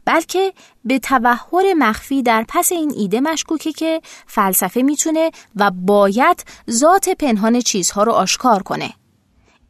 بلکه 0.05 0.53
به 0.85 0.99
توهر 0.99 1.75
مخفی 1.79 2.23
در 2.23 2.45
پس 2.49 2.73
این 2.73 2.93
ایده 2.97 3.21
مشکوکه 3.21 3.73
که 3.73 4.01
فلسفه 4.27 4.83
می‌تونه 4.83 5.31
و 5.57 5.71
باید 5.71 6.45
ذات 6.71 7.09
پنهان 7.09 7.61
چیزها 7.61 8.03
رو 8.03 8.13
آشکار 8.13 8.63
کنه. 8.63 8.91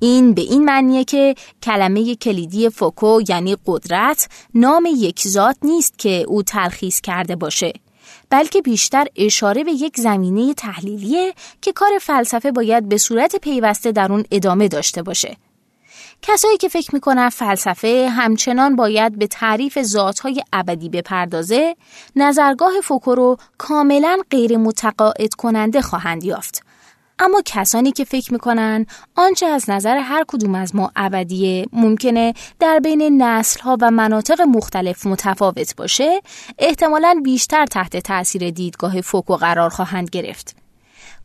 این 0.01 0.35
به 0.35 0.43
این 0.43 0.65
معنیه 0.65 1.05
که 1.05 1.35
کلمه 1.63 2.15
کلیدی 2.15 2.69
فوکو 2.69 3.21
یعنی 3.29 3.57
قدرت 3.67 4.29
نام 4.55 4.89
یک 4.97 5.29
ذات 5.29 5.57
نیست 5.63 5.99
که 5.99 6.25
او 6.29 6.43
تلخیص 6.43 7.01
کرده 7.01 7.37
باشه. 7.37 7.73
بلکه 8.31 8.63
بیشتر 8.63 9.07
اشاره 9.17 9.65
به 9.65 9.73
یک 9.73 10.01
زمینه 10.01 10.55
تحلیلیه 10.55 11.35
که 11.63 11.73
کار 11.73 11.91
فلسفه 12.01 12.53
باید 12.53 12.89
به 12.89 12.97
صورت 12.97 13.37
پیوسته 13.37 13.93
در 13.93 14.13
اون 14.13 14.25
ادامه 14.31 14.69
داشته 14.69 15.03
باشه. 15.03 15.37
کسایی 16.23 16.57
که 16.57 16.69
فکر 16.69 16.95
می‌کنن 16.95 17.29
فلسفه 17.29 18.09
همچنان 18.11 18.77
باید 18.77 19.19
به 19.19 19.27
تعریف 19.27 19.83
ذاتهای 19.83 20.43
ابدی 20.53 20.89
بپردازه 20.89 21.77
نظرگاه 22.17 22.73
فوکو 22.83 23.15
رو 23.15 23.37
کاملا 23.59 24.19
غیر 24.31 24.57
متقاعد 24.57 25.35
کننده 25.35 25.81
خواهند 25.81 26.25
یافت 26.25 26.68
اما 27.19 27.43
کسانی 27.45 27.93
که 27.93 28.05
فکر 28.05 28.33
می‌کنن 28.33 28.87
آنچه 29.15 29.47
از 29.47 29.71
نظر 29.71 29.97
هر 29.97 30.25
کدوم 30.29 30.55
از 30.55 30.77
ما 30.77 30.93
ابدیه 30.97 31.67
ممکنه 31.73 32.35
در 32.61 32.79
بین 32.79 33.23
نسل 33.23 33.61
ها 33.61 33.77
و 33.81 33.91
مناطق 33.91 34.41
مختلف 34.41 35.07
متفاوت 35.07 35.77
باشه 35.77 36.21
احتمالا 36.59 37.21
بیشتر 37.25 37.67
تحت 37.67 37.97
تاثیر 37.97 38.51
دیدگاه 38.51 39.01
فوکو 39.01 39.37
قرار 39.37 39.71
خواهند 39.71 40.11
گرفت. 40.11 40.57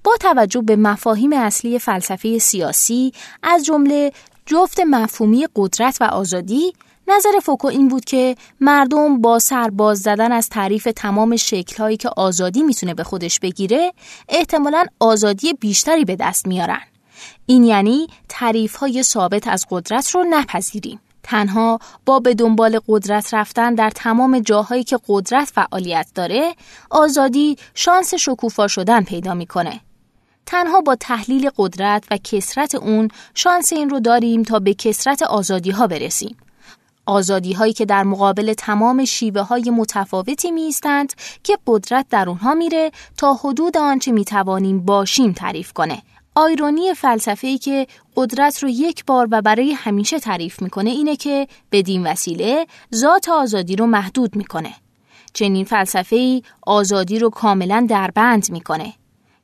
با 0.04 0.16
توجه 0.20 0.62
به 0.62 0.76
مفاهیم 0.76 1.34
اصلی 1.34 1.80
فلسفه 1.80 2.38
سیاسی 2.38 3.12
از 3.44 3.66
جمله 3.66 4.12
جفت 4.46 4.80
مفهومی 4.80 5.48
قدرت 5.56 5.98
و 6.02 6.04
آزادی 6.04 6.74
نظر 7.08 7.40
فوکو 7.44 7.68
این 7.68 7.88
بود 7.88 8.06
که 8.06 8.36
مردم 8.60 9.22
با 9.22 9.40
سرباز 9.40 10.02
زدن 10.02 10.32
از 10.32 10.50
تعریف 10.50 10.88
تمام 10.96 11.36
شکلهایی 11.36 11.98
که 11.98 12.10
آزادی 12.18 12.64
می‌تونه 12.64 12.94
به 12.94 13.04
خودش 13.04 13.40
بگیره 13.40 13.94
احتمالا 14.30 14.84
آزادی 15.00 15.54
بیشتری 15.54 16.06
به 16.06 16.16
دست 16.16 16.48
میارن. 16.48 16.82
این 17.46 17.64
یعنی 17.64 18.08
تعریف 18.30 18.76
های 18.76 19.04
ثابت 19.04 19.48
از 19.48 19.66
قدرت 19.70 20.10
رو 20.10 20.24
نپذیریم. 20.30 21.00
تنها 21.24 21.80
با 22.06 22.20
به 22.20 22.34
دنبال 22.34 22.80
قدرت 22.88 23.34
رفتن 23.34 23.76
در 23.76 23.90
تمام 23.90 24.40
جاهایی 24.40 24.84
که 24.84 25.00
قدرت 25.08 25.46
فعالیت 25.46 26.08
داره 26.16 26.56
آزادی 26.90 27.58
شانس 27.74 28.14
شکوفا 28.14 28.68
شدن 28.68 29.04
پیدا 29.04 29.34
می‌کنه. 29.34 29.80
تنها 30.46 30.82
با 30.82 30.96
تحلیل 30.96 31.50
قدرت 31.58 32.04
و 32.12 32.18
کسرت 32.18 32.76
اون 32.76 33.08
شانس 33.34 33.74
این 33.74 33.90
رو 33.90 34.00
داریم 34.00 34.44
تا 34.44 34.60
به 34.60 34.74
کسرت 34.74 35.22
آزادی 35.22 35.72
ها 35.72 35.88
برسیم. 35.88 36.38
آزادی 37.06 37.54
هایی 37.54 37.74
که 37.74 37.86
در 37.86 38.04
مقابل 38.04 38.54
تمام 38.54 39.06
شیوه 39.06 39.42
های 39.42 39.70
متفاوتی 39.70 40.52
می 40.52 40.62
ایستند 40.62 41.14
که 41.44 41.58
قدرت 41.68 42.06
در 42.10 42.30
اونها 42.30 42.54
میره 42.54 42.92
تا 43.18 43.34
حدود 43.34 43.78
آنچه 43.78 44.12
می 44.12 44.26
توانیم 44.26 44.80
باشیم 44.80 45.34
تعریف 45.34 45.74
کنه. 45.74 46.02
آیرونی 46.36 46.94
فلسفه 46.94 47.48
ای 47.48 47.58
که 47.58 47.88
قدرت 48.16 48.64
رو 48.64 48.70
یک 48.70 49.06
بار 49.06 49.28
و 49.32 49.42
برای 49.42 49.72
همیشه 49.72 50.20
تعریف 50.20 50.62
می‌کنه 50.62 50.90
اینه 50.90 51.16
که 51.16 51.48
بدین 51.72 52.08
وسیله 52.08 52.68
ذات 52.96 53.30
آزادی 53.30 53.76
رو 53.76 53.86
محدود 53.86 54.36
می‌کنه. 54.36 54.74
چنین 55.34 55.66
فلسفه 55.66 56.16
ای 56.16 56.44
آزادی 56.62 57.20
رو 57.20 57.30
کاملا 57.30 57.86
دربند 57.90 58.52
می‌کنه. 58.52 58.94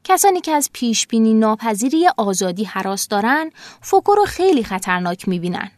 کسانی 0.03 0.41
که 0.41 0.51
از 0.51 0.69
پیش 0.73 1.07
بینی 1.07 1.33
ناپذیری 1.33 2.07
آزادی 2.17 2.63
حراس 2.63 3.07
دارن 3.07 3.51
فوکو 3.81 4.15
رو 4.15 4.25
خیلی 4.25 4.63
خطرناک 4.63 5.27
می‌بینن. 5.27 5.71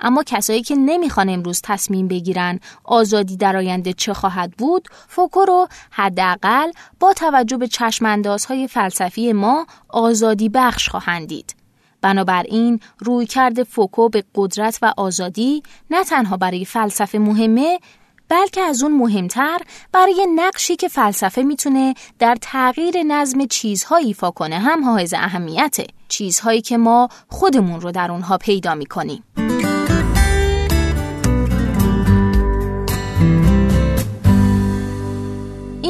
اما 0.00 0.22
کسایی 0.26 0.62
که 0.62 0.74
نمی‌خوان 0.74 1.28
امروز 1.28 1.60
تصمیم 1.64 2.08
بگیرن 2.08 2.60
آزادی 2.84 3.36
در 3.36 3.56
آینده 3.56 3.92
چه 3.92 4.14
خواهد 4.14 4.52
بود 4.58 4.88
فوکو 5.08 5.44
رو 5.44 5.68
حداقل 5.90 6.70
با 7.00 7.12
توجه 7.12 7.56
به 7.56 7.68
چشماندازهای 7.68 8.68
فلسفی 8.68 9.32
ما 9.32 9.66
آزادی 9.88 10.48
بخش 10.48 10.88
خواهند 10.88 11.28
دید. 11.28 11.54
بنابراین 12.00 12.80
روی 12.98 13.26
کرده 13.26 13.64
فوکو 13.64 14.08
به 14.08 14.24
قدرت 14.34 14.78
و 14.82 14.92
آزادی 14.96 15.62
نه 15.90 16.04
تنها 16.04 16.36
برای 16.36 16.64
فلسفه 16.64 17.18
مهمه 17.18 17.78
بلکه 18.28 18.60
از 18.60 18.82
اون 18.82 18.92
مهمتر 18.92 19.58
برای 19.92 20.26
نقشی 20.34 20.76
که 20.76 20.88
فلسفه 20.88 21.42
می‌تونه 21.42 21.94
در 22.18 22.36
تغییر 22.40 23.02
نظم 23.02 23.46
چیزهایی 23.46 24.06
ایفا 24.06 24.30
کنه 24.30 24.58
هم 24.58 24.84
حائز 24.84 25.14
اهمیته. 25.14 25.86
چیزهایی 26.08 26.60
که 26.60 26.76
ما 26.76 27.08
خودمون 27.28 27.80
رو 27.80 27.92
در 27.92 28.10
اونها 28.10 28.38
پیدا 28.38 28.74
می‌کنیم. 28.74 29.24